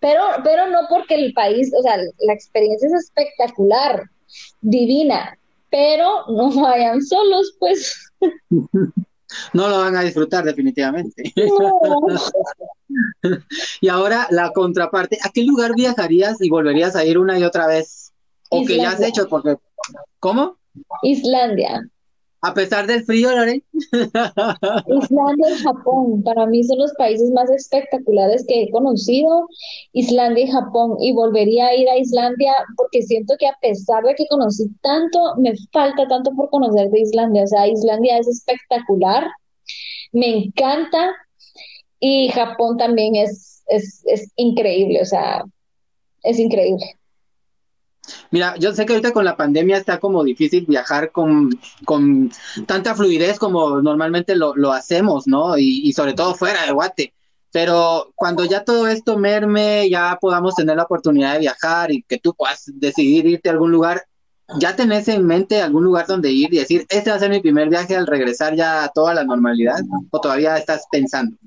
[0.01, 4.03] Pero, pero no porque el país, o sea, la experiencia es espectacular,
[4.59, 5.37] divina,
[5.71, 8.11] pero no vayan solos, pues.
[9.53, 11.31] no lo van a disfrutar definitivamente.
[13.81, 17.67] y ahora la contraparte, ¿a qué lugar viajarías y volverías a ir una y otra
[17.67, 18.11] vez?
[18.49, 19.27] ¿O que ya has hecho?
[19.29, 19.57] Porque,
[20.19, 20.57] ¿Cómo?
[21.03, 21.81] Islandia.
[22.41, 23.63] A pesar del frío, Lore.
[23.73, 29.47] Islandia y Japón, para mí son los países más espectaculares que he conocido,
[29.91, 34.15] Islandia y Japón, y volvería a ir a Islandia porque siento que a pesar de
[34.15, 39.27] que conocí tanto, me falta tanto por conocer de Islandia, o sea, Islandia es espectacular,
[40.13, 41.11] me encanta,
[41.99, 45.43] y Japón también es, es, es increíble, o sea,
[46.23, 46.85] es increíble.
[48.31, 51.49] Mira, yo sé que ahorita con la pandemia está como difícil viajar con,
[51.85, 52.31] con
[52.65, 55.57] tanta fluidez como normalmente lo, lo hacemos, ¿no?
[55.57, 57.13] Y, y, sobre todo fuera de Guate.
[57.51, 62.19] Pero cuando ya todo esto merme, ya podamos tener la oportunidad de viajar y que
[62.19, 64.05] tú puedas decidir irte a algún lugar,
[64.59, 67.39] ¿ya tenés en mente algún lugar donde ir y decir, este va a ser mi
[67.39, 69.79] primer viaje al regresar ya a toda la normalidad?
[70.11, 71.37] ¿O todavía estás pensando?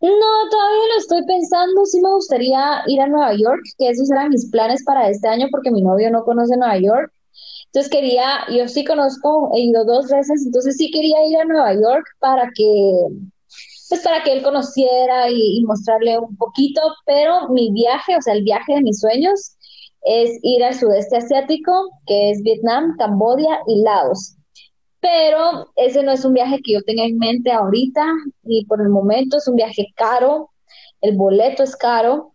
[0.00, 0.10] No,
[0.50, 1.84] todavía lo estoy pensando.
[1.86, 5.48] Sí me gustaría ir a Nueva York, que esos eran mis planes para este año
[5.50, 7.12] porque mi novio no conoce Nueva York.
[7.66, 11.74] Entonces quería, yo sí conozco, he ido dos veces, entonces sí quería ir a Nueva
[11.74, 12.64] York para que,
[13.88, 18.34] pues para que él conociera y, y mostrarle un poquito, pero mi viaje, o sea,
[18.34, 19.56] el viaje de mis sueños
[20.02, 24.37] es ir al sudeste asiático, que es Vietnam, Camboya y Laos.
[25.00, 28.04] Pero ese no es un viaje que yo tenga en mente ahorita
[28.44, 30.50] y por el momento es un viaje caro,
[31.00, 32.32] el boleto es caro,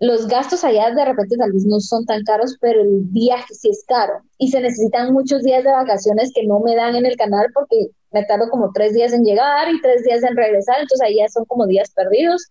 [0.00, 3.68] los gastos allá de repente tal vez no son tan caros, pero el viaje sí
[3.68, 4.22] es caro.
[4.38, 7.88] Y se necesitan muchos días de vacaciones que no me dan en el canal porque
[8.12, 11.28] me tardo como tres días en llegar y tres días en regresar, entonces ahí ya
[11.28, 12.46] son como días perdidos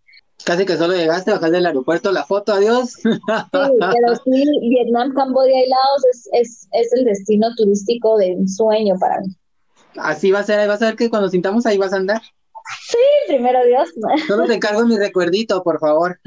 [0.45, 2.91] Casi que solo llegaste, bajaste del aeropuerto, la foto, adiós.
[2.93, 8.47] Sí, pero sí, Vietnam, Camboya y Laos es, es, es el destino turístico de un
[8.47, 9.35] sueño para mí.
[9.97, 12.21] Así va a ser, vas a ver que cuando sintamos ahí vas a andar.
[12.89, 12.97] Sí,
[13.27, 13.89] primero Dios.
[14.27, 16.19] Solo te encargo mi recuerdito, por favor.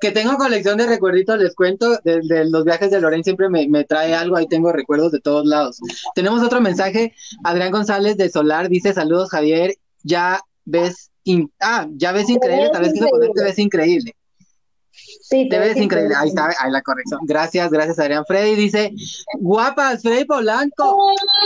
[0.00, 3.68] que tengo colección de recuerditos, les cuento, de, de los viajes de Loren siempre me,
[3.68, 5.78] me, trae algo, ahí tengo recuerdos de todos lados.
[6.14, 11.10] Tenemos otro mensaje, Adrián González de Solar dice, saludos Javier, ya ves
[11.60, 14.14] ah, ya ves increíble, tal vez quiso poner te ves increíble.
[15.28, 16.14] Sí, te, ves increíble.
[16.16, 17.20] Ahí está, ahí la corrección.
[17.24, 18.24] Gracias, gracias, Adrián.
[18.26, 18.92] Freddy dice,
[19.40, 20.96] guapas, Freddy Polanco.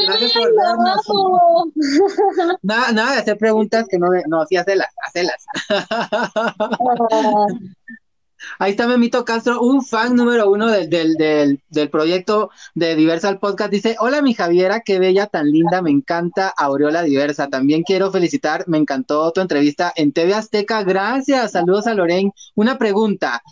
[0.06, 1.00] Gracias por vernos.
[2.62, 5.44] Nada, nada de hacer preguntas que no, no, sí, hacelas, hacelas.
[8.58, 13.38] Ahí está Memito Castro, un fan número uno del, del, del, del, proyecto de Diversal
[13.38, 13.70] Podcast.
[13.70, 17.48] Dice, hola mi Javiera, qué bella, tan linda, me encanta Aureola Diversa.
[17.48, 20.82] También quiero felicitar, me encantó tu entrevista en TV Azteca.
[20.82, 22.32] Gracias, saludos a Loren.
[22.54, 23.42] Una pregunta,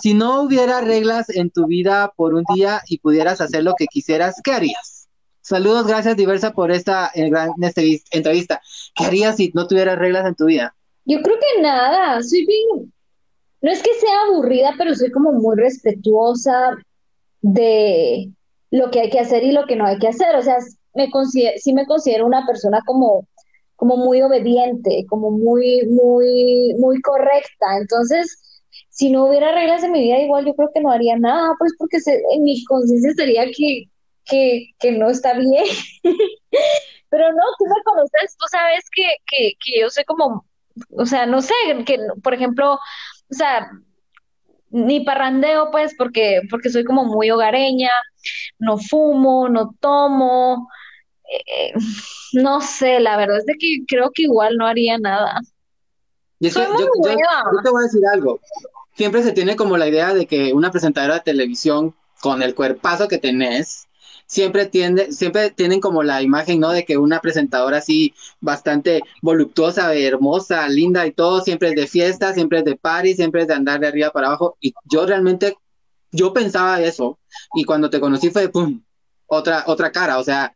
[0.00, 3.86] si no hubiera reglas en tu vida por un día y pudieras hacer lo que
[3.86, 5.08] quisieras, ¿qué harías?
[5.40, 7.52] Saludos, gracias Diversa por esta eh, gran
[8.10, 8.60] entrevista.
[8.94, 10.74] ¿Qué harías si no tuvieras reglas en tu vida?
[11.06, 12.92] Yo creo que nada, soy bien
[13.60, 16.76] no es que sea aburrida, pero soy como muy respetuosa
[17.40, 18.30] de
[18.70, 20.36] lo que hay que hacer y lo que no hay que hacer.
[20.36, 20.58] O sea,
[20.94, 21.08] me
[21.58, 23.26] sí me considero una persona como,
[23.76, 27.78] como muy obediente, como muy, muy, muy correcta.
[27.80, 28.38] Entonces,
[28.90, 31.72] si no hubiera reglas en mi vida, igual yo creo que no haría nada, pues
[31.78, 31.98] porque
[32.32, 33.84] en mi conciencia sería que,
[34.24, 35.64] que, que no está bien.
[37.10, 40.44] Pero no, tú me conoces, tú sabes que, que, que yo soy como,
[40.90, 41.54] o sea, no sé,
[41.86, 42.78] que por ejemplo,
[43.30, 43.70] o sea,
[44.70, 47.90] ni parrandeo, pues, porque, porque soy como muy hogareña,
[48.58, 50.68] no fumo, no tomo,
[51.30, 51.72] eh,
[52.32, 55.40] no sé, la verdad es de que creo que igual no haría nada.
[56.40, 58.40] yo, te voy a decir algo,
[58.94, 63.08] siempre se tiene como la idea de que una presentadora de televisión con el cuerpazo
[63.08, 63.87] que tenés,
[64.28, 66.70] siempre tiende, siempre tienen como la imagen, ¿no?
[66.70, 72.34] De que una presentadora así bastante voluptuosa, hermosa, linda y todo, siempre es de fiesta,
[72.34, 74.56] siempre es de party, siempre es de andar de arriba para abajo.
[74.60, 75.56] Y yo realmente,
[76.12, 77.18] yo pensaba eso.
[77.54, 78.82] Y cuando te conocí fue, ¡pum!
[79.26, 80.54] Otra, otra cara, o sea,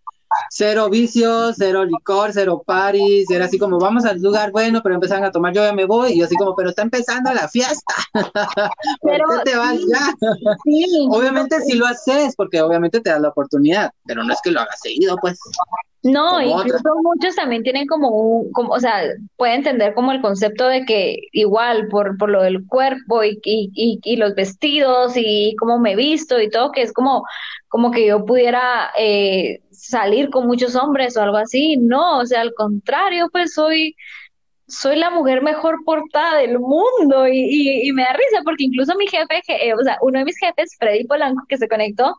[0.51, 5.25] cero vicios, cero licor, cero paris, era así como, vamos al lugar bueno, pero empezaron
[5.25, 7.95] a tomar, yo ya me voy, y yo así como, pero está empezando la fiesta,
[9.01, 10.15] ¿por qué te vas ya?
[11.11, 14.61] obviamente si lo haces, porque obviamente te das la oportunidad, pero no es que lo
[14.61, 15.39] hagas seguido, pues.
[16.03, 19.03] No, incluso muchos también tienen como un, como, o sea,
[19.37, 24.01] pueden entender como el concepto de que igual por, por lo del cuerpo y, y,
[24.03, 27.25] y, los vestidos y cómo me visto y todo, que es como,
[27.69, 31.77] como que yo pudiera eh, salir con muchos hombres o algo así.
[31.77, 33.95] No, o sea, al contrario, pues soy,
[34.67, 39.07] soy la mujer mejor portada del mundo y, y, me da risa porque incluso mi
[39.07, 42.17] jefe, eh, o sea, uno de mis jefes, Freddy Polanco, que se conectó,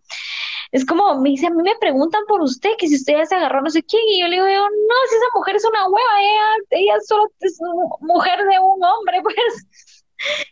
[0.74, 3.36] es como, me dice, a mí me preguntan por usted, que si usted ya se
[3.36, 6.22] agarró no sé quién, y yo le digo, no, si esa mujer es una hueva,
[6.22, 7.60] ella, ella solo es
[8.02, 9.68] mujer de un hombre, pues.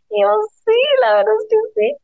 [0.09, 0.29] Y yo,
[0.65, 1.97] sí, la verdad es que sí.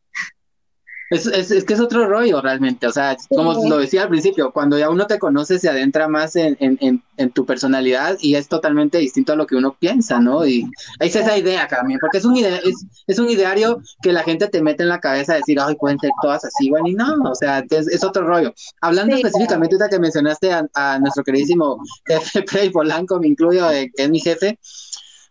[1.10, 4.52] Es, es, es, que es otro rollo realmente, o sea, como lo decía al principio,
[4.52, 8.49] cuando ya uno te conoce se adentra más en, en, en, tu personalidad y es
[8.49, 10.45] totalmente distinto a lo que uno piensa, ¿no?
[10.45, 12.62] Y es esa idea también, porque es un, es,
[13.08, 15.97] es, un ideario que la gente te mete en la cabeza a decir, ay, pueden
[15.99, 18.53] ser todas así, bueno, y no, o sea, es, otro rollo.
[18.82, 23.89] Hablando específicamente, ahorita que mencionaste a, a, nuestro queridísimo jefe Prey Polanco, me incluyo, eh,
[23.95, 24.60] que es mi jefe,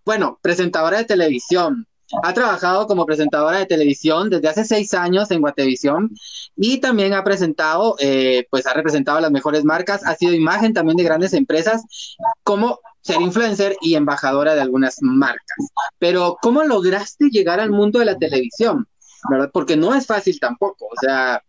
[0.06, 1.86] bueno, presentadora de televisión,
[2.22, 6.10] ha trabajado como presentadora de televisión desde hace seis años en Guatevisión
[6.56, 10.96] y también ha presentado, eh, pues ha representado las mejores marcas, ha sido imagen también
[10.96, 11.82] de grandes empresas
[12.42, 15.68] como ser influencer y embajadora de algunas marcas.
[15.98, 18.86] Pero, ¿cómo lograste llegar al mundo de la televisión?
[19.30, 19.50] ¿Verdad?
[19.52, 20.86] Porque no es fácil tampoco.
[20.86, 21.42] O sea,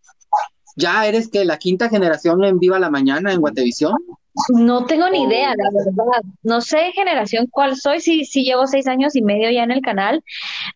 [0.76, 3.96] ¿ya eres que la quinta generación en Viva la Mañana en Guatevisión?
[4.54, 6.22] No tengo ni idea, la verdad.
[6.42, 9.80] No sé generación cuál soy, si, si llevo seis años y medio ya en el
[9.80, 10.22] canal.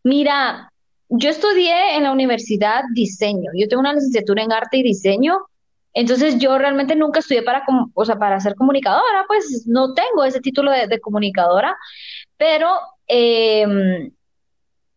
[0.04, 0.72] Mira,
[1.08, 3.50] yo estudié en la universidad diseño.
[3.54, 5.38] Yo tengo una licenciatura en arte y diseño.
[5.94, 10.40] Entonces yo realmente nunca estudié para, o sea, para ser comunicadora, pues no tengo ese
[10.40, 11.76] título de, comunicadora,
[12.38, 12.70] pero
[13.06, 14.10] em,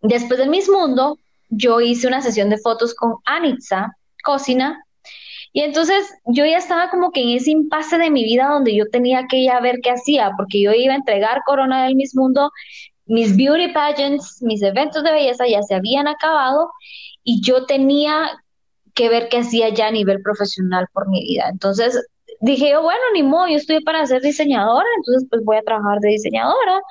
[0.02, 4.85] después de Miss Mundo, yo hice una sesión de fotos con Anitza Cocina,
[5.56, 8.90] y entonces yo ya estaba como que en ese impasse de mi vida donde yo
[8.92, 12.52] tenía que ya ver qué hacía, porque yo iba a entregar Corona del Miss Mundo,
[13.06, 16.72] mis beauty pageants, mis eventos de belleza ya se habían acabado
[17.24, 18.32] y yo tenía
[18.96, 21.48] que ver qué hacía ya a nivel profesional por mi vida.
[21.50, 22.06] Entonces
[22.42, 26.00] dije yo, bueno, ni modo, yo estoy para ser diseñadora, entonces pues voy a trabajar
[26.02, 26.82] de diseñadora.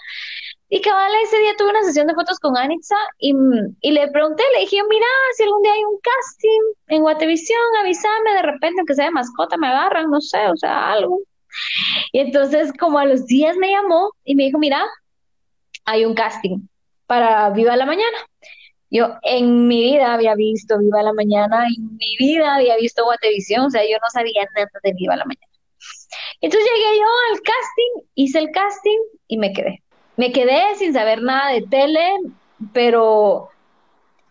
[0.74, 4.62] Y cabal, ese día tuve una sesión de fotos con Anitza y, le pregunté, le
[4.62, 5.06] dije, mira,
[5.36, 9.56] si algún día hay un casting en Guatevisión, avísame de repente, aunque sea de mascota,
[9.56, 11.20] me agarran, no sé, o sea, algo.
[12.10, 14.84] Y entonces, como a los días me llamó y me dijo, mira,
[15.84, 16.66] hay un casting
[17.06, 18.18] para Viva la Mañana.
[18.90, 23.66] Yo en mi vida había visto Viva la Mañana, en mi vida había visto Guatevisión,
[23.66, 25.52] o sea, yo no sabía nada de Viva la Mañana.
[26.40, 28.98] Entonces llegué yo al casting, hice el casting
[29.28, 29.83] y me quedé
[30.16, 32.06] me quedé sin saber nada de tele,
[32.72, 33.48] pero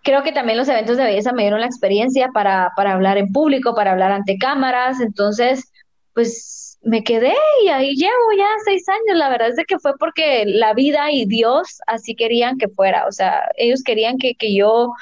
[0.04, 3.32] creo que también los eventos de belleza me dieron la experiencia para, para hablar en
[3.32, 5.72] público, para hablar ante cámaras, entonces,
[6.14, 9.18] pues me quedé y ahí llevo ya seis años.
[9.18, 13.08] La verdad es de que fue porque la vida y Dios así querían que fuera,
[13.08, 14.94] o sea, ellos querían que, que yo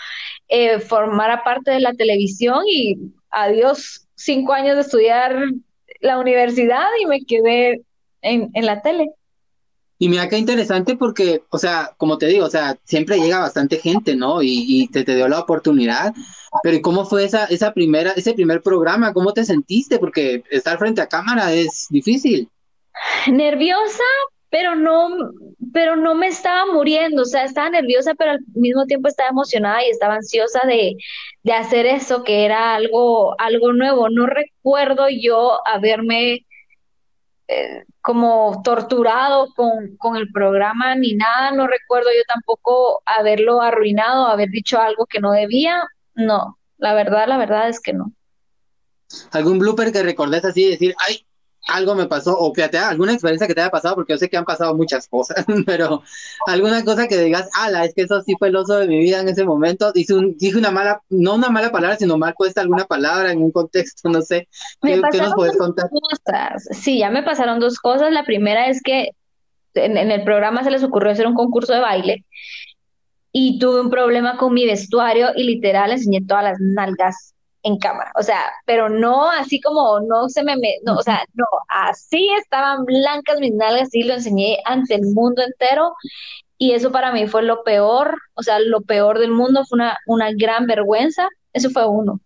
[0.48, 2.98] eh, formara parte de la televisión y
[3.32, 5.36] adiós cinco años de estudiar
[6.02, 7.82] la universidad y me quedé
[8.22, 9.12] en, en la tele.
[10.02, 13.78] Y mira qué interesante porque, o sea, como te digo, o sea, siempre llega bastante
[13.78, 14.42] gente, ¿no?
[14.42, 16.12] Y, y te, te, dio la oportunidad.
[16.64, 19.14] Pero ¿cómo fue esa, esa primera, ese primer programa?
[19.14, 20.00] ¿Cómo te sentiste?
[20.00, 22.50] Porque estar frente a cámara es difícil.
[23.32, 24.02] Nerviosa,
[24.50, 25.10] pero no,
[25.72, 27.22] pero no me estaba muriendo.
[27.22, 30.96] O sea, estaba nerviosa, pero al mismo tiempo estaba emocionada y estaba ansiosa de,
[31.44, 34.10] de hacer eso, que era algo, algo nuevo.
[34.10, 36.48] No recuerdo yo haberme
[37.52, 44.28] eh, como torturado con, con, el programa ni nada, no recuerdo yo tampoco haberlo arruinado,
[44.28, 45.84] haber dicho algo que no debía,
[46.16, 48.14] no, la verdad, la verdad es que no.
[49.32, 51.26] ¿Algún blooper que recordes así, decir, ay,
[51.72, 54.38] algo me pasó, o fíjate, alguna experiencia que te haya pasado, porque yo sé que
[54.38, 56.04] han pasado muchas cosas, pero
[56.48, 59.20] alguna cosa que digas, ala, es que eso sí fue el oso de mi vida
[59.20, 62.86] en ese momento, dije, dije una mala, no una mala palabra, sino mal puesta alguna
[62.86, 64.48] palabra en un contexto, no sé,
[64.82, 65.90] ¿qué, nos puedes contar?
[65.90, 66.68] Cosas.
[66.72, 69.12] Sí, ya me pasaron dos cosas, la primera es que
[69.74, 72.26] en, en el programa se les ocurrió hacer un concurso de baile,
[73.34, 77.31] y tuve un problema con mi vestuario y literal enseñé todas las nalgas
[77.64, 81.46] en cámara, o sea, pero no así como no se me, no, o sea, no,
[81.68, 85.94] así estaban blancas mis nalgas y lo enseñé ante el mundo entero
[86.58, 89.98] y eso para mí fue lo peor, o sea, lo peor del mundo, fue una,
[90.06, 92.20] una gran vergüenza, eso fue uno.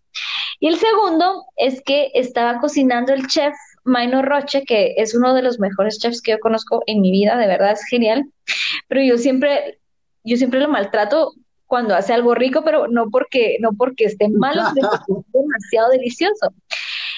[0.60, 5.40] Y el segundo es que estaba cocinando el chef Maino Roche, que es uno de
[5.40, 8.24] los mejores chefs que yo conozco en mi vida, de verdad es genial,
[8.88, 9.78] pero yo siempre,
[10.22, 11.32] yo siempre lo maltrato
[11.66, 15.90] cuando hace algo rico, pero no porque, no porque esté malo, sino porque es demasiado
[15.90, 16.52] delicioso.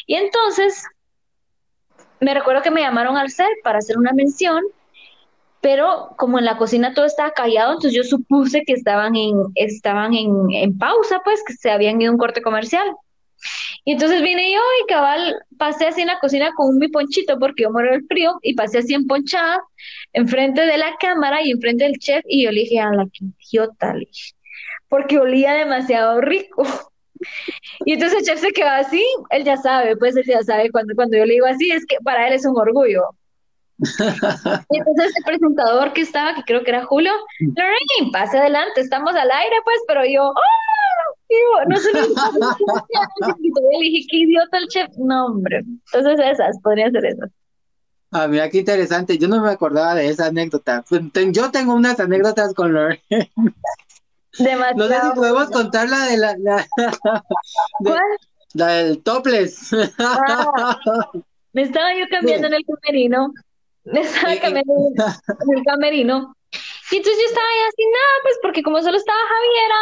[0.06, 0.84] Y entonces,
[2.20, 4.64] me recuerdo que me llamaron al set para hacer una mención,
[5.60, 10.14] pero como en la cocina todo estaba callado, entonces yo supuse que estaban en, estaban
[10.14, 12.88] en, en pausa, pues, que se habían ido a un corte comercial.
[13.84, 17.62] Y entonces vine yo y cabal pasé así en la cocina con mi ponchito porque
[17.62, 19.62] yo muero del frío y pasé así en ponchada
[20.12, 23.26] enfrente de la cámara y enfrente del chef y yo le dije a la que
[23.50, 24.34] idiota, le dije,
[24.88, 26.64] porque olía demasiado rico.
[27.84, 30.94] Y entonces el chef se quedó así, él ya sabe, pues él ya sabe cuando,
[30.94, 33.02] cuando yo le digo así, es que para él es un orgullo.
[33.78, 33.82] y
[34.78, 37.10] entonces el presentador que estaba, que creo que era Julio,
[37.40, 40.68] Lorraine, pase adelante, estamos al aire, pues, pero yo, ¡oh!
[41.68, 45.64] no sé, le dije, qué idiota el chef, no, hombre.
[45.92, 47.30] Entonces esas, podría ser esas.
[48.10, 50.82] Ah, mira qué interesante, yo no me acordaba de esa anécdota.
[51.30, 53.30] Yo tengo unas anécdotas con Lorraine.
[54.38, 56.66] No sé si podemos contar la de la, la,
[58.54, 59.72] la del topless.
[59.98, 60.46] Ah,
[61.52, 63.32] me estaba yo cambiando en el camerino.
[63.84, 66.34] Me estaba cambiando en el camerino.
[66.90, 69.76] Y entonces yo estaba ahí así, nada, pues porque como solo estaba Javiera,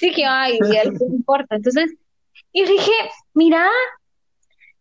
[0.00, 0.58] dije, ay,
[0.90, 1.56] no importa.
[1.56, 1.94] Entonces,
[2.52, 2.92] y dije,
[3.34, 3.68] mira,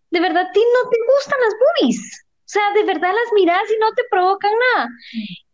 [0.10, 2.26] de verdad, a ti no te gustan las boobies.
[2.40, 4.90] O sea, de verdad las miras y no te provocan nada.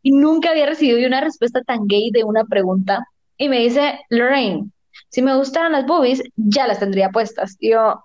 [0.02, 3.06] Y nunca había recibido una respuesta tan gay de una pregunta.
[3.40, 4.70] Y me dice, Lorraine,
[5.08, 7.56] si me gustaran las boobies, ya las tendría puestas.
[7.60, 8.04] Y yo,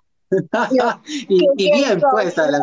[1.28, 2.62] y, bien puestas las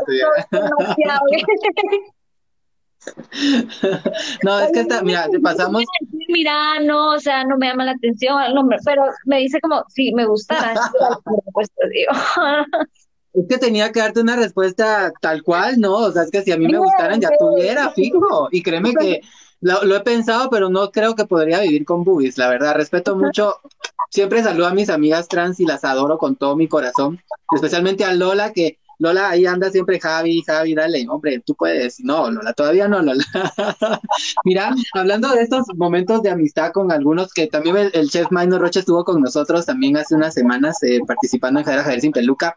[4.44, 5.84] no, es que está, mira, te pasamos.
[6.30, 9.84] Mira, no, o sea, no me llama la atención el nombre, pero me dice como,
[9.90, 10.76] si me gustara,
[13.34, 15.96] Es que tenía que darte una respuesta tal cual, ¿no?
[15.96, 18.48] O sea, es que si a mí me gustaran ya tuviera, fijo.
[18.52, 19.22] Y créeme que
[19.62, 22.76] lo, he pensado, pero no creo que podría vivir con boobies, la verdad.
[22.76, 23.58] Respeto mucho.
[24.10, 27.22] Siempre saludo a mis amigas trans y las adoro con todo mi corazón.
[27.54, 32.00] Especialmente a Lola, que Lola, ahí anda siempre Javi, Javi, dale, hombre, tú puedes.
[32.02, 33.24] No, Lola, todavía no, Lola.
[34.46, 38.82] Mira, hablando de estos momentos de amistad con algunos, que también el, chef Maino Rocha
[38.82, 42.56] estuvo con nosotros también hace unas semanas eh, participando en Javier Javier Sin Peluca.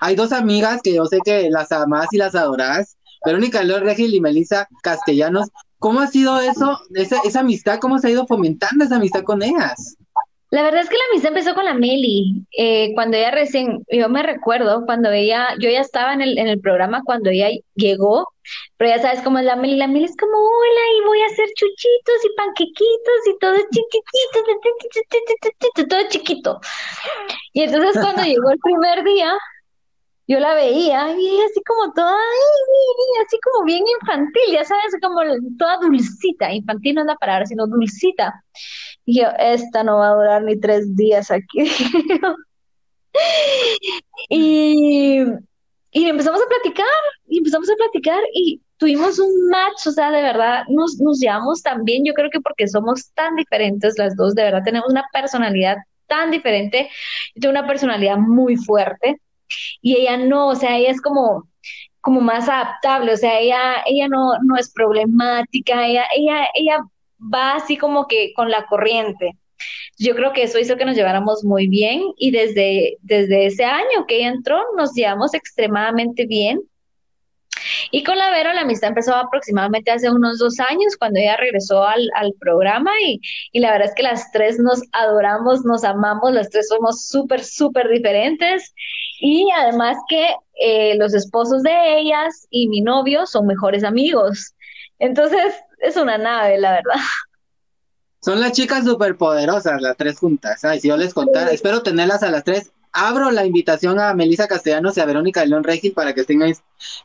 [0.00, 4.14] Hay dos amigas que yo sé que las amás y las adorás, Verónica Lor Regil
[4.14, 5.48] y Melissa Castellanos.
[5.80, 7.78] ¿Cómo ha sido eso, esa, esa amistad?
[7.80, 9.96] ¿Cómo se ha ido fomentando esa amistad con ellas?
[10.50, 14.08] La verdad es que la amistad empezó con la Meli, eh, cuando ella recién, yo
[14.08, 18.26] me recuerdo, cuando ella, yo ya estaba en el, en el programa cuando ella llegó,
[18.76, 21.26] pero ya sabes cómo es la Meli, la Meli es como, hola, y voy a
[21.26, 24.40] hacer chuchitos y panquequitos y todo chiquitito,
[25.88, 26.60] todo chiquito.
[27.54, 29.32] Y entonces cuando llegó el primer día,
[30.30, 32.16] yo la veía y así como toda,
[33.26, 35.20] así como bien infantil, ya sabes, como
[35.58, 38.32] toda dulcita, infantil no es la palabra, sino dulcita.
[39.04, 41.58] Y yo, esta no va a durar ni tres días aquí.
[44.28, 45.24] y,
[45.90, 46.86] y empezamos a platicar,
[47.26, 51.60] y empezamos a platicar y tuvimos un match, o sea, de verdad nos, nos llevamos
[51.60, 55.02] tan bien, yo creo que porque somos tan diferentes las dos, de verdad tenemos una
[55.12, 56.88] personalidad tan diferente,
[57.34, 59.20] yo tengo una personalidad muy fuerte
[59.82, 61.48] y ella no, o sea, ella es como
[62.02, 66.78] como más adaptable, o sea, ella ella no no es problemática, ella ella ella
[67.20, 69.36] va así como que con la corriente.
[69.98, 74.06] Yo creo que eso hizo que nos lleváramos muy bien y desde, desde ese año
[74.08, 76.60] que ella entró nos llevamos extremadamente bien.
[77.90, 81.84] Y con la Vero la amistad empezó aproximadamente hace unos dos años cuando ella regresó
[81.84, 83.20] al, programa y,
[83.52, 87.44] y, la verdad es que las tres nos adoramos, nos amamos, las tres somos súper,
[87.44, 88.72] súper diferentes
[89.20, 94.54] y además que eh, los esposos de ellas y mi novio son mejores amigos.
[94.98, 97.00] Entonces, es una nave, la verdad.
[98.22, 100.64] Son las chicas superpoderosas, las tres juntas.
[100.64, 102.72] Ay, si yo les contara, espero tenerlas a las tres.
[102.92, 106.54] Abro la invitación a Melissa Castellanos y a Verónica León Regis para que estén en,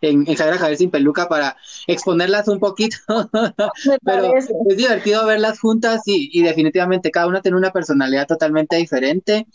[0.02, 1.56] en Javier Sin Peluca para
[1.86, 2.98] exponerlas un poquito.
[4.04, 9.46] Pero es divertido verlas juntas y, y definitivamente cada una tiene una personalidad totalmente diferente.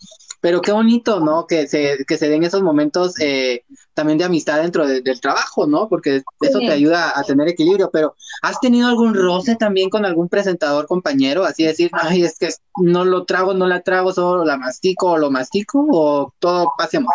[0.40, 1.46] Pero qué bonito, ¿no?
[1.46, 3.64] Que se, que se den esos momentos eh,
[3.94, 5.88] también de amistad dentro del trabajo, ¿no?
[5.88, 7.90] Porque eso te ayuda a tener equilibrio.
[7.92, 11.44] Pero, ¿has tenido algún roce también con algún presentador compañero?
[11.44, 12.48] Así decir, ay, es que
[12.80, 16.96] no lo trago, no la trago, solo la mastico o lo mastico, o todo pase
[16.96, 17.12] amor.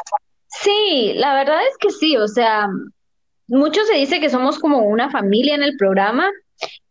[0.48, 2.68] Sí, la verdad es que sí, o sea,
[3.48, 6.30] mucho se dice que somos como una familia en el programa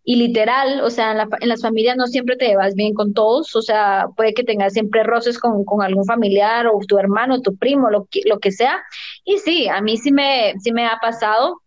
[0.07, 3.63] y literal, o sea, en, las familias no siempre te llevas bien con todos, o
[3.63, 7.89] sea, puede que tengas siempre roces con, con algún familiar o tu hermano, tu primo,
[7.89, 8.85] lo que, lo que sea.
[9.25, 11.63] Y sí, a mí sí me, sí me ha pasado.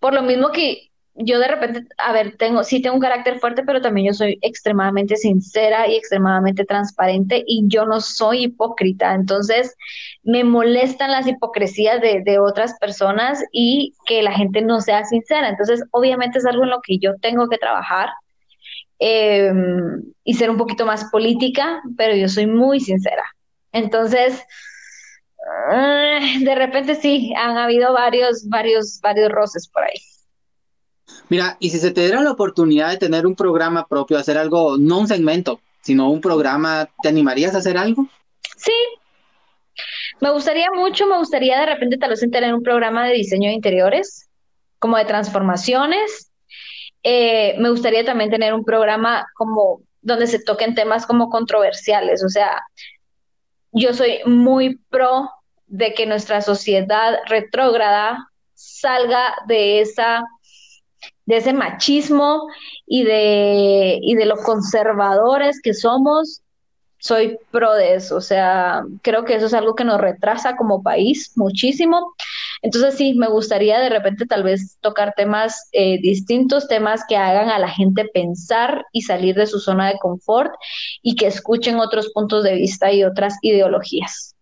[0.00, 0.90] Por lo mismo que
[1.20, 4.38] yo de repente, a ver, tengo, sí tengo un carácter fuerte, pero también yo soy
[4.40, 9.14] extremadamente sincera y extremadamente transparente y yo no soy hipócrita.
[9.14, 9.74] Entonces,
[10.22, 15.48] me molestan las hipocresías de, de otras personas y que la gente no sea sincera.
[15.48, 18.10] Entonces, obviamente es algo en lo que yo tengo que trabajar
[19.00, 23.24] em, y ser un poquito más política, pero yo soy muy sincera.
[23.72, 24.40] Entonces,
[25.72, 29.98] ah, de repente sí, han habido varios, varios, varios roces por ahí.
[31.28, 34.76] Mira, y si se te diera la oportunidad de tener un programa propio, hacer algo,
[34.78, 38.06] no un segmento, sino un programa, ¿te animarías a hacer algo?
[38.56, 38.72] Sí,
[40.20, 43.54] me gustaría mucho, me gustaría de repente tal vez tener un programa de diseño de
[43.54, 44.28] interiores,
[44.78, 46.30] como de transformaciones.
[47.02, 52.24] Eh, me gustaría también tener un programa como donde se toquen temas como controversiales.
[52.24, 52.60] O sea,
[53.72, 55.30] yo soy muy pro
[55.66, 60.24] de que nuestra sociedad retrógrada salga de esa
[61.28, 62.48] de ese machismo
[62.86, 66.40] y de, y de lo conservadores que somos,
[66.98, 68.16] soy pro de eso.
[68.16, 72.14] O sea, creo que eso es algo que nos retrasa como país muchísimo.
[72.62, 77.50] Entonces sí, me gustaría de repente tal vez tocar temas eh, distintos, temas que hagan
[77.50, 80.50] a la gente pensar y salir de su zona de confort
[81.02, 84.34] y que escuchen otros puntos de vista y otras ideologías.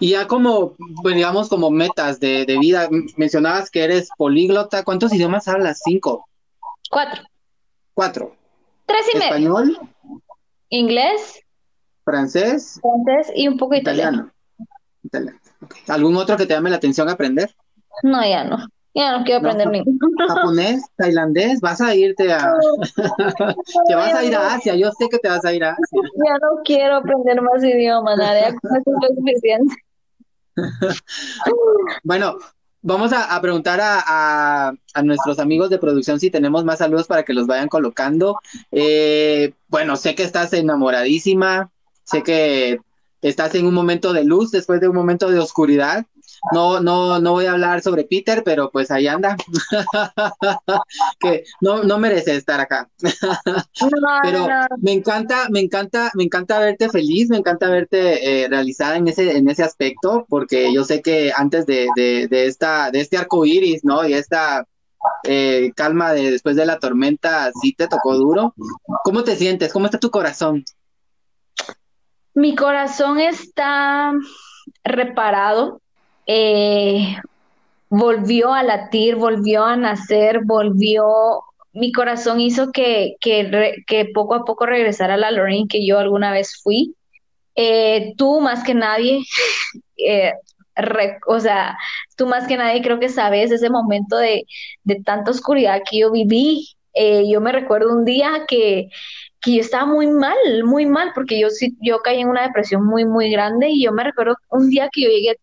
[0.00, 0.74] Y ya como,
[1.04, 5.80] pues, digamos, como metas de, de vida, mencionabas que eres políglota, ¿cuántos idiomas hablas?
[5.84, 6.26] ¿Cinco?
[6.92, 7.22] Cuatro.
[7.94, 8.36] Cuatro.
[8.84, 9.28] Tres y medio.
[9.30, 9.78] ¿Español?
[10.68, 11.40] Inglés.
[12.04, 12.78] ¿Francés?
[12.82, 14.30] Francés y un poco italiano.
[15.02, 15.38] Italiano.
[15.88, 17.50] ¿Algún otro que te llame la atención aprender?
[18.02, 18.58] No, ya no.
[18.92, 19.98] Ya no quiero aprender No, ninguno.
[20.28, 20.84] ¿Japonés?
[20.96, 21.62] ¿Tailandés?
[21.62, 22.52] ¿Vas a irte a...
[23.88, 24.74] te vas a ir a Asia?
[24.74, 26.00] Yo sé que te vas a ir a Asia.
[26.26, 29.74] Ya no quiero aprender más idiomas, nada, ya con eso es suficiente.
[32.04, 32.36] Bueno,
[32.82, 37.24] vamos a, preguntar a, a- a nuestros amigos de producción si tenemos más saludos para
[37.24, 38.38] que los vayan colocando.
[38.70, 41.70] Eh, bueno, sé que estás enamoradísima,
[42.04, 42.80] sé que
[43.22, 46.06] estás en un momento de luz después de un momento de oscuridad.
[46.52, 49.36] No, no, no voy a hablar sobre Peter, pero pues ahí anda.
[51.20, 52.88] Que no, no merece estar acá.
[54.22, 54.48] Pero
[54.80, 59.36] me encanta, me encanta, me encanta verte feliz, me encanta verte eh, realizada en ese,
[59.36, 63.44] en ese aspecto, porque yo sé que antes de, de, de esta, de este arco
[63.44, 64.06] iris, ¿no?
[64.06, 64.66] Y esta
[65.24, 68.54] eh, calma de después de la tormenta, sí te tocó duro.
[69.04, 69.72] ¿Cómo te sientes?
[69.72, 70.64] ¿Cómo está tu corazón?
[72.34, 74.12] Mi corazón está
[74.84, 75.80] reparado,
[76.26, 77.16] eh,
[77.88, 81.42] volvió a latir, volvió a nacer, volvió,
[81.72, 86.32] mi corazón hizo que, que, que poco a poco regresara la Lorraine que yo alguna
[86.32, 86.94] vez fui.
[87.54, 89.20] Eh, tú más que nadie,
[89.98, 90.32] eh,
[91.26, 91.76] o sea,
[92.16, 94.44] tú más que nadie creo que sabes ese momento de,
[94.84, 96.68] de tanta oscuridad que yo viví.
[96.94, 98.88] Eh, yo me recuerdo un día que
[99.42, 101.48] que yo estaba muy mal, muy mal, porque yo
[101.80, 105.02] yo caí en una depresión muy, muy grande y yo me recuerdo un día que
[105.02, 105.36] yo llegué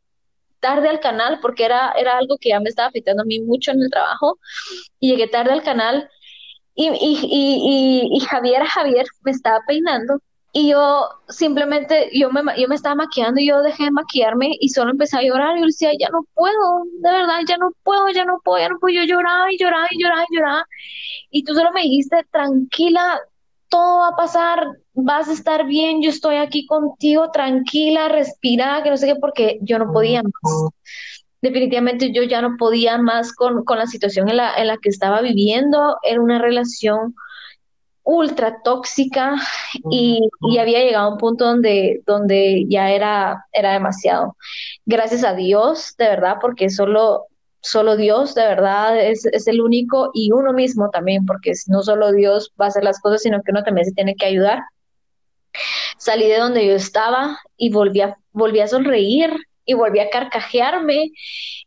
[0.59, 3.71] tarde al canal porque era, era algo que ya me estaba afectando a mí mucho
[3.71, 4.39] en el trabajo
[4.99, 6.09] y llegué tarde al canal
[6.75, 12.67] y, y, y, y, Javier, Javier me estaba peinando y yo simplemente, yo me, yo
[12.67, 15.65] me estaba maquillando y yo dejé de maquillarme y solo empecé a llorar y yo
[15.67, 18.95] decía, ya no puedo, de verdad, ya no puedo, ya no puedo, ya no puedo,
[18.95, 20.65] yo lloraba y lloraba y lloraba y lloraba
[21.31, 23.19] y tú solo me dijiste, tranquila,
[23.69, 28.89] todo va a pasar, vas a estar bien, yo estoy aquí contigo, tranquila, respira, que
[28.89, 30.71] no sé qué, porque yo no podía más.
[31.41, 34.89] Definitivamente yo ya no podía más con, con la situación en la, en la que
[34.89, 37.15] estaba viviendo, era una relación
[38.03, 39.35] ultra tóxica
[39.91, 44.35] y, y había llegado a un punto donde, donde ya era, era demasiado.
[44.85, 47.27] Gracias a Dios, de verdad, porque solo,
[47.61, 52.11] solo Dios, de verdad, es, es el único y uno mismo también, porque no solo
[52.11, 54.59] Dios va a hacer las cosas, sino que uno también se tiene que ayudar.
[55.97, 58.01] Salí de donde yo estaba y volví
[58.31, 59.31] volví a sonreír
[59.69, 61.11] y volví a carcajearme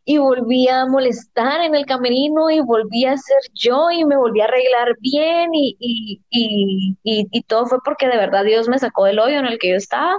[0.03, 4.41] y volví a molestar en el camerino y volví a ser yo y me volví
[4.41, 5.77] a arreglar bien y,
[6.29, 9.69] y, y, todo fue porque de verdad Dios me sacó del hoyo en el que
[9.69, 10.17] yo estaba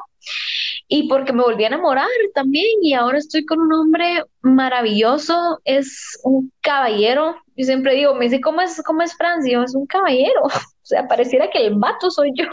[0.89, 6.19] y porque me volví a enamorar también y ahora estoy con un hombre maravilloso, es
[6.25, 7.37] un caballero.
[7.57, 9.63] Yo siempre digo, me dice, ¿cómo es, cómo es Francio?
[9.63, 10.43] Es un caballero.
[10.85, 12.45] O sea, pareciera que el vato soy yo.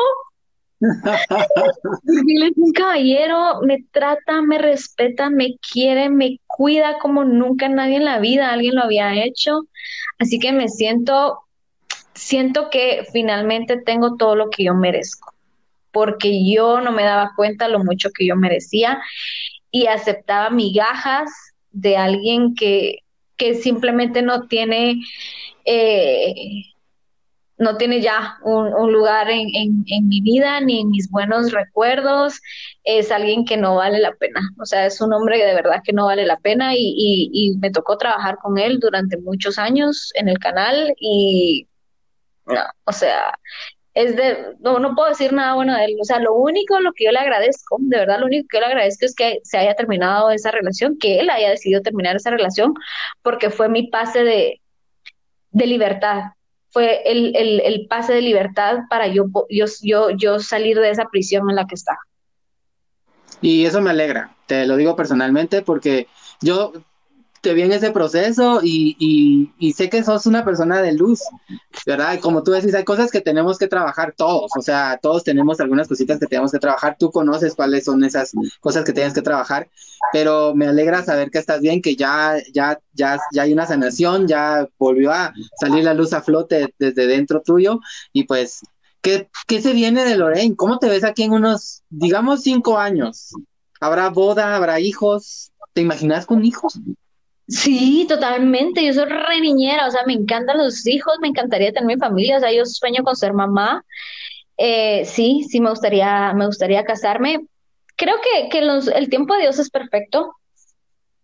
[0.81, 7.97] Él es un caballero, me trata, me respeta, me quiere, me cuida como nunca nadie
[7.97, 9.67] en la vida alguien lo había hecho.
[10.17, 11.39] Así que me siento,
[12.13, 15.33] siento que finalmente tengo todo lo que yo merezco,
[15.91, 18.99] porque yo no me daba cuenta lo mucho que yo merecía
[19.69, 21.29] y aceptaba migajas
[21.71, 22.99] de alguien que,
[23.37, 25.01] que simplemente no tiene...
[25.63, 26.70] Eh,
[27.61, 32.41] no tiene ya un, un lugar en, en, mi vida ni en mis buenos recuerdos,
[32.83, 35.93] es alguien que no vale la pena, o sea, es un hombre de verdad que
[35.93, 40.11] no vale la pena y, y, y me tocó trabajar con él durante muchos años
[40.15, 41.67] en el canal y,
[42.47, 43.37] no, o sea,
[43.93, 46.93] es de, no, no puedo decir nada bueno de él, o sea, lo único, lo
[46.93, 49.59] que yo le agradezco, de verdad, lo único que yo le agradezco es que se
[49.59, 52.73] haya terminado esa relación, que él haya decidido terminar esa relación,
[53.21, 54.61] porque fue mi pase de,
[55.51, 56.21] de libertad,
[56.71, 61.05] fue el, el, el, pase de libertad para yo, yo, yo, yo salir de esa
[61.11, 61.99] prisión en la que estaba.
[63.41, 66.07] Y eso me alegra, te lo digo personalmente, porque
[66.41, 66.73] yo
[67.41, 71.21] te vi en ese proceso y, y, y, sé que sos una persona de luz,
[71.87, 72.19] ¿verdad?
[72.19, 75.87] Como tú decís, hay cosas que tenemos que trabajar todos, o sea, todos tenemos algunas
[75.87, 79.69] cositas que tenemos que trabajar, tú conoces cuáles son esas cosas que tienes que trabajar,
[80.13, 84.27] pero me alegra saber que estás bien, que ya, ya, ya, ya hay una sanación,
[84.27, 87.79] ya volvió a salir la luz a flote desde dentro tuyo
[88.13, 88.61] y pues,
[89.01, 90.55] ¿qué, qué se viene de Lorraine?
[90.55, 93.33] ¿Cómo te ves aquí en unos, digamos, cinco años?
[93.79, 95.51] ¿Habrá boda, habrá hijos?
[95.73, 96.79] ¿Te imaginas con hijos?
[97.51, 98.83] Sí, totalmente.
[98.85, 102.37] Yo soy re niñera, o sea, me encantan los hijos, me encantaría tener mi familia,
[102.37, 103.83] o sea, yo sueño con ser mamá.
[104.57, 107.45] Eh, sí, sí, me gustaría, me gustaría casarme.
[107.97, 110.33] Creo que, que el tiempo de Dios es perfecto.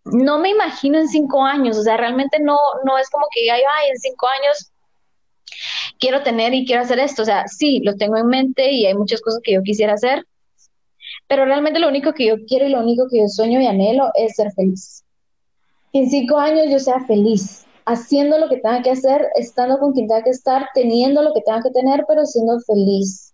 [0.06, 3.62] No me imagino en cinco años, o sea, realmente no, no es como que ay,
[3.80, 4.72] ay, en cinco años
[6.00, 7.22] quiero tener y quiero hacer esto.
[7.24, 10.26] O sea, sí, lo tengo en mente y hay muchas cosas que yo quisiera hacer,
[11.28, 14.12] pero realmente lo único que yo quiero y lo único que yo sueño y anhelo
[14.16, 15.06] es ser feliz
[15.94, 20.08] en cinco años yo sea feliz, haciendo lo que tenga que hacer, estando con quien
[20.08, 23.34] tenga que estar, teniendo lo que tenga que tener, pero siendo feliz.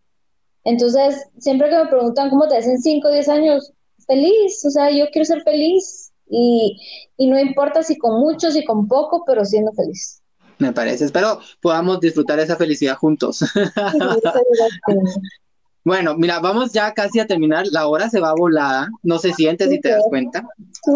[0.64, 3.74] Entonces, siempre que me preguntan cómo te hacen cinco o diez años,
[4.08, 6.80] feliz, o sea, yo quiero ser feliz y,
[7.18, 10.22] y no importa si con mucho, si con poco, pero siendo feliz.
[10.60, 13.44] Me parece, espero podamos disfrutar esa felicidad juntos.
[15.86, 17.66] Bueno, mira, vamos ya casi a terminar.
[17.72, 18.90] La hora se va volada.
[19.02, 20.48] No se siente si te das cuenta.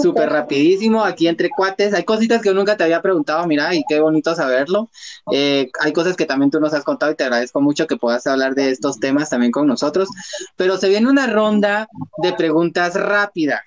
[0.01, 1.93] Súper rapidísimo, aquí entre cuates.
[1.93, 4.89] Hay cositas que yo nunca te había preguntado, mira, y qué bonito saberlo.
[5.33, 8.25] Eh, hay cosas que también tú nos has contado y te agradezco mucho que puedas
[8.27, 10.07] hablar de estos temas también con nosotros.
[10.55, 11.88] Pero se viene una ronda
[12.23, 13.63] de preguntas rápidas.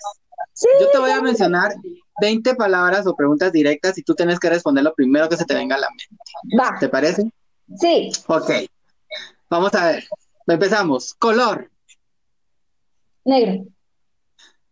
[0.81, 1.75] yo te voy a mencionar
[2.21, 5.55] 20 palabras o preguntas directas y tú tienes que responder lo primero que se te
[5.55, 6.59] venga a la mente.
[6.59, 6.79] Va.
[6.79, 7.31] ¿Te parece?
[7.79, 8.11] Sí.
[8.27, 8.51] Ok.
[9.51, 10.05] Vamos a ver.
[10.51, 11.15] Empezamos.
[11.15, 11.71] Color.
[13.25, 13.65] Negro.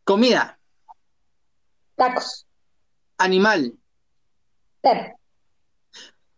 [0.04, 0.58] Comida.
[1.96, 2.46] Tacos.
[3.18, 3.74] Animal.
[4.80, 5.18] Perro.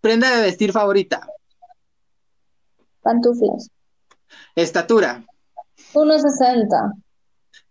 [0.01, 1.27] Prenda de vestir favorita.
[3.03, 3.71] Pantuflas.
[4.55, 5.25] Estatura.
[5.95, 6.93] 1.60.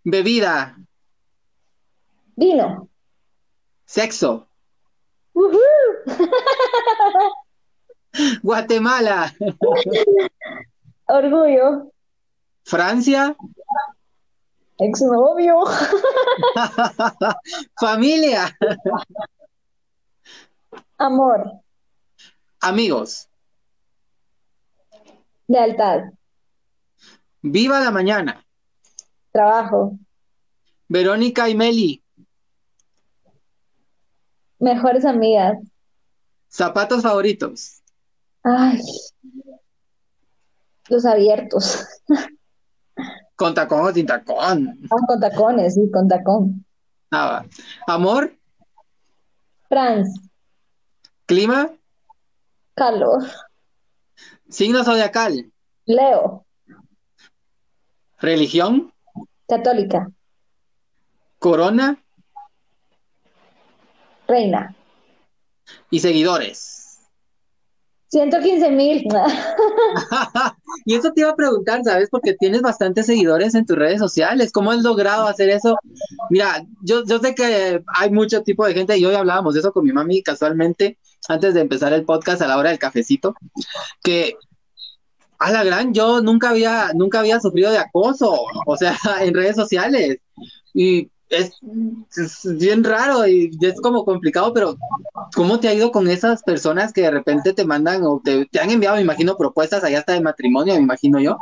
[0.04, 0.78] Bebida.
[2.36, 2.90] Vino.
[3.86, 4.48] Sexo.
[8.42, 9.32] Guatemala.
[11.20, 11.92] Orgullo.
[12.64, 13.36] Francia.
[14.78, 15.66] Exnovio.
[17.80, 18.58] Familia.
[20.98, 21.52] Amor.
[22.62, 23.28] Amigos.
[25.48, 26.04] Lealtad.
[27.42, 28.46] Viva la mañana.
[29.34, 29.98] Trabajo.
[30.88, 32.04] Verónica y Meli.
[34.60, 35.58] Mejores amigas.
[36.50, 37.82] Zapatos favoritos.
[38.44, 38.80] Ay,
[40.90, 41.88] los abiertos.
[43.36, 44.80] ¿Con tacón o sin tacón?
[44.92, 46.66] Ah, con tacones, sí, con tacón.
[47.12, 47.46] Ah,
[47.88, 48.38] ¿Amor?
[49.70, 50.10] Franz.
[51.26, 51.72] ¿Clima?
[52.74, 53.24] Calor.
[54.50, 55.52] ¿Signo zodiacal?
[55.86, 56.46] Leo.
[58.20, 58.94] ¿Religión?
[59.48, 60.12] Católica.
[61.38, 62.04] ¿Corona?
[64.28, 64.76] Reina.
[65.90, 66.79] ¿Y seguidores?
[68.10, 69.04] 115 mil.
[70.86, 72.10] y eso te iba a preguntar, ¿sabes?
[72.10, 74.52] Porque tienes bastantes seguidores en tus redes sociales.
[74.52, 75.78] ¿Cómo has logrado hacer eso?
[76.30, 79.72] Mira, yo, yo sé que hay mucho tipo de gente, y hoy hablábamos de eso
[79.72, 80.98] con mi mami casualmente,
[81.28, 83.36] antes de empezar el podcast a la hora del cafecito,
[84.04, 84.36] que
[85.38, 88.36] a la gran, yo nunca había, nunca había sufrido de acoso,
[88.66, 90.18] o sea, en redes sociales.
[90.74, 91.60] Y es,
[92.58, 94.76] bien raro y es como complicado, pero
[95.36, 98.72] ¿cómo te ha ido con esas personas que de repente te mandan o te, han
[98.72, 101.38] enviado, me imagino, propuestas allá hasta de matrimonio, me imagino yo?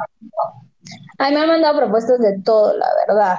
[1.17, 3.37] A mí me han mandado propuestas de todo, la verdad.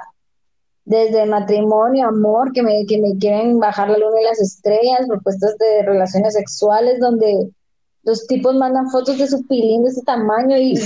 [0.84, 5.56] Desde matrimonio, amor, que me, que me quieren bajar la luna y las estrellas, propuestas
[5.58, 7.50] de relaciones sexuales donde
[8.08, 10.80] los tipos mandan fotos de su pilín de ese tamaño y, y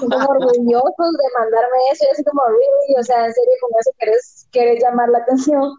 [0.00, 3.90] como orgullosos de mandarme eso y así como, really, o sea, en serio, como eso
[3.98, 5.70] quieres, quieres llamar la atención.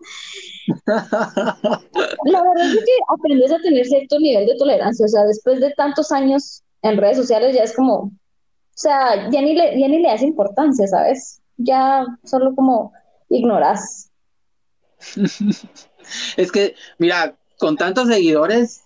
[0.85, 5.71] la verdad es que aprendes a tener cierto nivel de tolerancia, o sea, después de
[5.71, 8.11] tantos años en redes sociales ya es como, o
[8.75, 11.41] sea, ya ni le, ya ni le das importancia, ¿sabes?
[11.57, 12.93] Ya solo como
[13.29, 14.11] ignoras.
[16.37, 18.83] es que, mira, con tantos seguidores,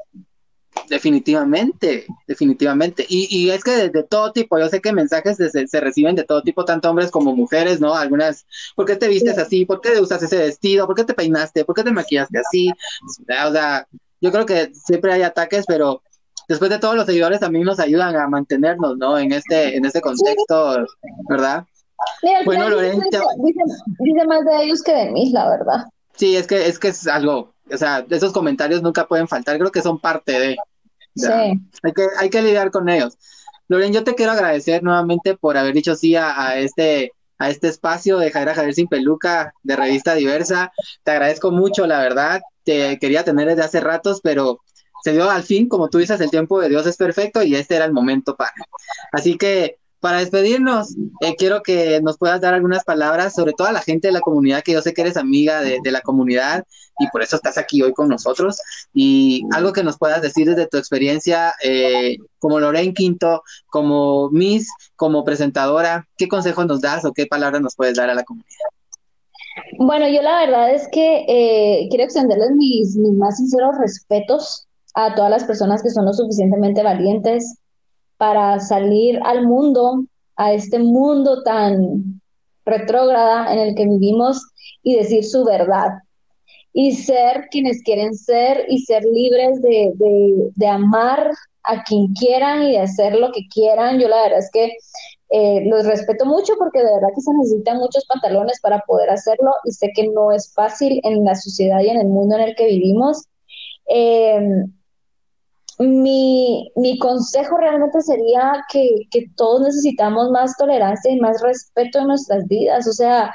[0.90, 3.06] Definitivamente, definitivamente.
[3.08, 6.42] Y, y es que de, todo tipo, yo sé que mensajes se, reciben de todo
[6.42, 7.96] tipo, tanto hombres como mujeres, ¿no?
[7.96, 9.66] Algunas, ¿por qué te vistes así?
[9.66, 10.88] ¿Por qué usas ese vestido?
[10.88, 11.66] ¿Por qué te peinaste?
[11.66, 12.70] ¿Por qué te maquillaste así?
[12.70, 13.88] O sea,
[14.22, 16.02] yo creo que siempre hay ataques, pero
[16.48, 19.18] después de todos los seguidores también nos ayudan a mantenernos, ¿no?
[19.18, 20.86] En este, en este contexto,
[21.30, 21.66] ¿verdad?
[22.46, 23.00] bueno, Lorenzo.
[23.44, 23.60] Dice,
[24.00, 25.86] dice más de ellos que de mí, la verdad.
[26.16, 29.72] Sí, es que, es que es algo, o sea, esos comentarios nunca pueden faltar, creo
[29.72, 30.58] que son parte de.
[31.16, 31.28] Sí.
[31.84, 33.18] Hay que, hay que lidiar con ellos.
[33.68, 38.18] Loren, yo te quiero agradecer nuevamente por haber dicho sí a, este a este espacio
[38.18, 40.72] de Javier Javier Sin Peluca de Revista Diversa.
[41.04, 42.42] Te agradezco mucho, la verdad.
[42.64, 44.62] Te quería tener desde hace ratos, pero
[45.04, 47.76] se dio al fin, como tú dices, el tiempo de Dios es perfecto y este
[47.76, 48.54] era el momento para.
[49.12, 53.72] Así que para despedirnos, eh, quiero que nos puedas dar algunas palabras, sobre todo a
[53.72, 56.66] la gente de la comunidad, que yo sé que eres amiga de, la comunidad
[57.00, 58.60] y por eso estás aquí hoy con nosotros.
[58.94, 64.68] Y algo que nos puedas decir desde tu experiencia eh, como Lorraine Quinto, como Miss,
[64.96, 68.68] como presentadora, ¿qué consejos nos das o qué palabras nos puedes dar a la comunidad?
[69.80, 75.16] Bueno, yo la verdad es que eh, quiero extenderles mis, mis más sinceros respetos a
[75.16, 77.58] todas las personas que son lo suficientemente valientes
[78.18, 80.04] para salir al mundo,
[80.36, 82.22] a este mundo tan
[82.66, 84.42] retrógrada en el que vivimos
[84.84, 85.90] y decir su verdad
[86.74, 89.92] y ser quienes quieren ser y ser libres de,
[90.56, 91.32] de, amar
[91.64, 94.00] a quien quieran y de hacer lo que quieran.
[94.00, 94.74] Yo la verdad es que
[95.30, 99.52] eh, los respeto mucho porque de verdad que se necesitan muchos pantalones para poder hacerlo
[99.64, 102.56] y sé que no es fácil en la sociedad y en el mundo en el
[102.56, 103.24] que vivimos.
[103.90, 104.40] Eh,
[105.80, 112.08] mi, mi consejo realmente sería que, que, todos necesitamos más tolerancia y más respeto en
[112.08, 112.88] nuestras vidas.
[112.88, 113.32] O sea,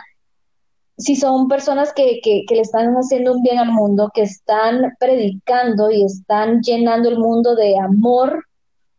[0.99, 4.93] si son personas que, que, que, le están haciendo un bien al mundo, que están
[4.99, 8.45] predicando y están llenando el mundo de amor,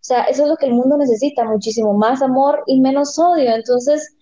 [0.03, 3.55] o sea, eso es lo que el mundo necesita, muchísimo más amor y menos odio.
[3.55, 4.15] Entonces,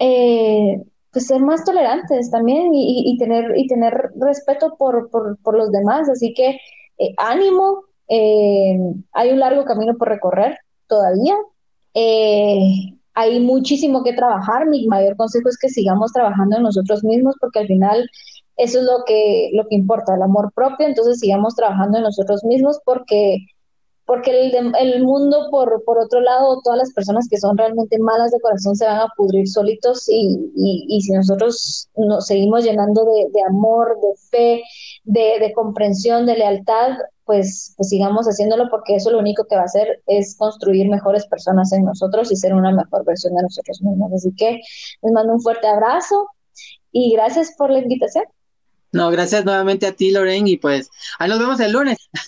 [0.00, 0.82] eh,
[1.12, 5.70] pues ser más tolerantes también y, y, tener, y tener respeto por, por, por los
[5.70, 6.08] demás.
[6.08, 6.58] Así que
[6.98, 8.78] eh, ánimo, eh,
[9.12, 11.36] hay un largo camino por recorrer todavía.
[11.94, 12.58] Eh,
[13.14, 14.66] hay muchísimo que trabajar.
[14.66, 18.08] Mi mayor consejo es que sigamos trabajando en nosotros mismos porque al final
[18.56, 20.86] eso es lo que, lo que importa, el amor propio.
[20.86, 23.38] Entonces sigamos trabajando en nosotros mismos porque
[24.06, 28.32] porque el, el mundo, por, por, otro lado, todas las personas que son realmente malas
[28.32, 33.30] de corazón se van a pudrir solitos y, y, si nosotros nos seguimos llenando de,
[33.32, 34.62] de amor, de fe,
[35.04, 39.62] de, de, comprensión, de lealtad, pues, pues sigamos haciéndolo porque eso lo único que va
[39.62, 43.80] a hacer es construir mejores personas en nosotros y ser una mejor versión de nosotros
[43.82, 44.12] mismos.
[44.12, 44.60] Así que
[45.02, 46.28] les mando un fuerte abrazo
[46.92, 48.24] y gracias por la invitación.
[48.94, 50.88] No, gracias nuevamente a ti, Lorraine, y pues
[51.18, 51.98] ahí nos vemos el lunes.
[52.14, 52.22] Sí,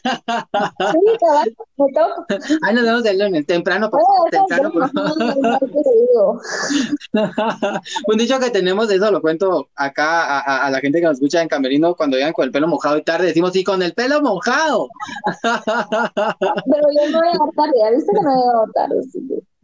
[2.63, 4.01] Ahí nos vemos el lunes, temprano, por,
[4.31, 4.73] temprano.
[8.09, 11.41] Un dicho que tenemos, de eso lo cuento acá a, la gente que nos escucha
[11.41, 14.21] en Camerino, cuando llegan con el pelo mojado y tarde, decimos, sí, con el pelo
[14.21, 14.89] mojado.
[15.43, 18.97] Pero yo no voy a tarde, ¿ya viste que no voy a tarde?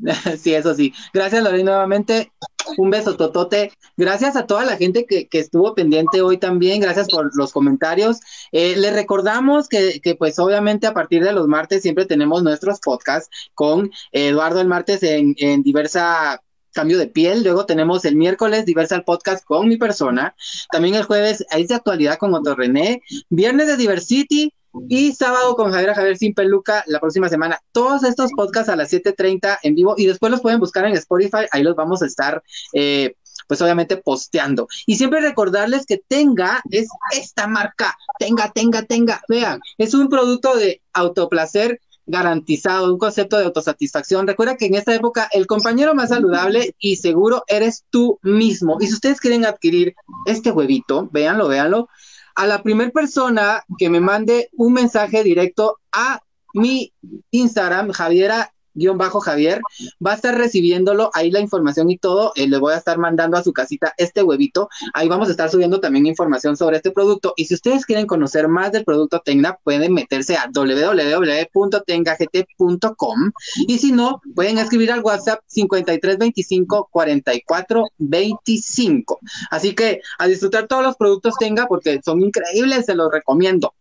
[0.38, 0.92] Sí, eso sí.
[1.12, 2.32] Gracias, Lorraine, nuevamente.
[2.76, 3.72] Un beso, Totote.
[3.96, 6.80] Gracias a toda la gente que, estuvo pendiente hoy también.
[6.80, 8.20] Gracias por los comentarios.
[8.52, 13.30] Eh, les recordamos que, pues, obviamente, a partir de los martes siempre tenemos nuestros podcasts
[13.54, 16.40] con Eduardo el martes en, en diversa
[16.72, 17.42] cambio de piel.
[17.42, 20.34] Luego tenemos el miércoles Diversal Podcast con mi persona.
[20.70, 23.02] También el jueves es de actualidad con Otto René.
[23.28, 24.52] Viernes de Diversity
[24.88, 27.60] y sábado con Javier Javier Sin Peluca la próxima semana.
[27.72, 31.46] Todos estos podcasts a las 7.30 en vivo y después los pueden buscar en Spotify.
[31.50, 32.42] Ahí los vamos a estar,
[32.72, 33.14] eh,
[33.48, 34.68] pues obviamente posteando.
[34.86, 37.96] Y siempre recordarles que Tenga es esta marca.
[38.18, 39.22] Tenga, tenga, tenga.
[39.28, 44.26] Vean, es un producto de autoplacer garantizado, un concepto de autosatisfacción.
[44.26, 48.78] Recuerda que en esta época el compañero más saludable y seguro eres tú mismo.
[48.80, 49.94] Y si ustedes quieren adquirir
[50.26, 51.88] este huevito, véanlo, véanlo,
[52.34, 56.20] a la primera persona que me mande un mensaje directo a
[56.54, 56.92] mi
[57.30, 59.60] Instagram, Javiera guion bajo Javier,
[60.04, 63.36] va a estar recibiéndolo ahí la información y todo, eh, le voy a estar mandando
[63.36, 67.34] a su casita este huevito, ahí vamos a estar subiendo también información sobre este producto
[67.36, 73.32] y si ustedes quieren conocer más del producto Tecna, pueden meterse a www.tengagt.com
[73.68, 79.20] y si no, pueden escribir al WhatsApp 5325 44 25.
[79.50, 83.74] Así que a disfrutar todos los productos Tenga porque son increíbles, se los recomiendo.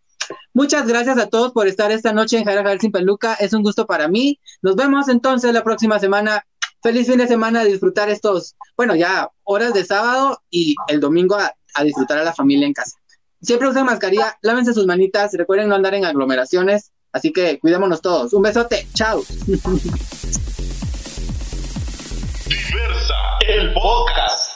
[0.54, 3.34] Muchas gracias a todos por estar esta noche en Jaira Sin Peluca.
[3.36, 4.40] Es un gusto para mí.
[4.62, 6.46] Nos vemos entonces la próxima semana.
[6.84, 11.36] Feliz fin de semana, a disfrutar estos, bueno, ya horas de sábado y el domingo
[11.36, 11.54] a,
[11.84, 12.98] disfrutar a la familia en casa.
[13.40, 18.34] Siempre usen mascarilla, lávense sus manitas, recuerden no andar en aglomeraciones, así que cuidémonos todos.
[18.34, 19.24] Un besote, chao.
[22.48, 23.16] Diversa,
[23.48, 24.51] el podcast.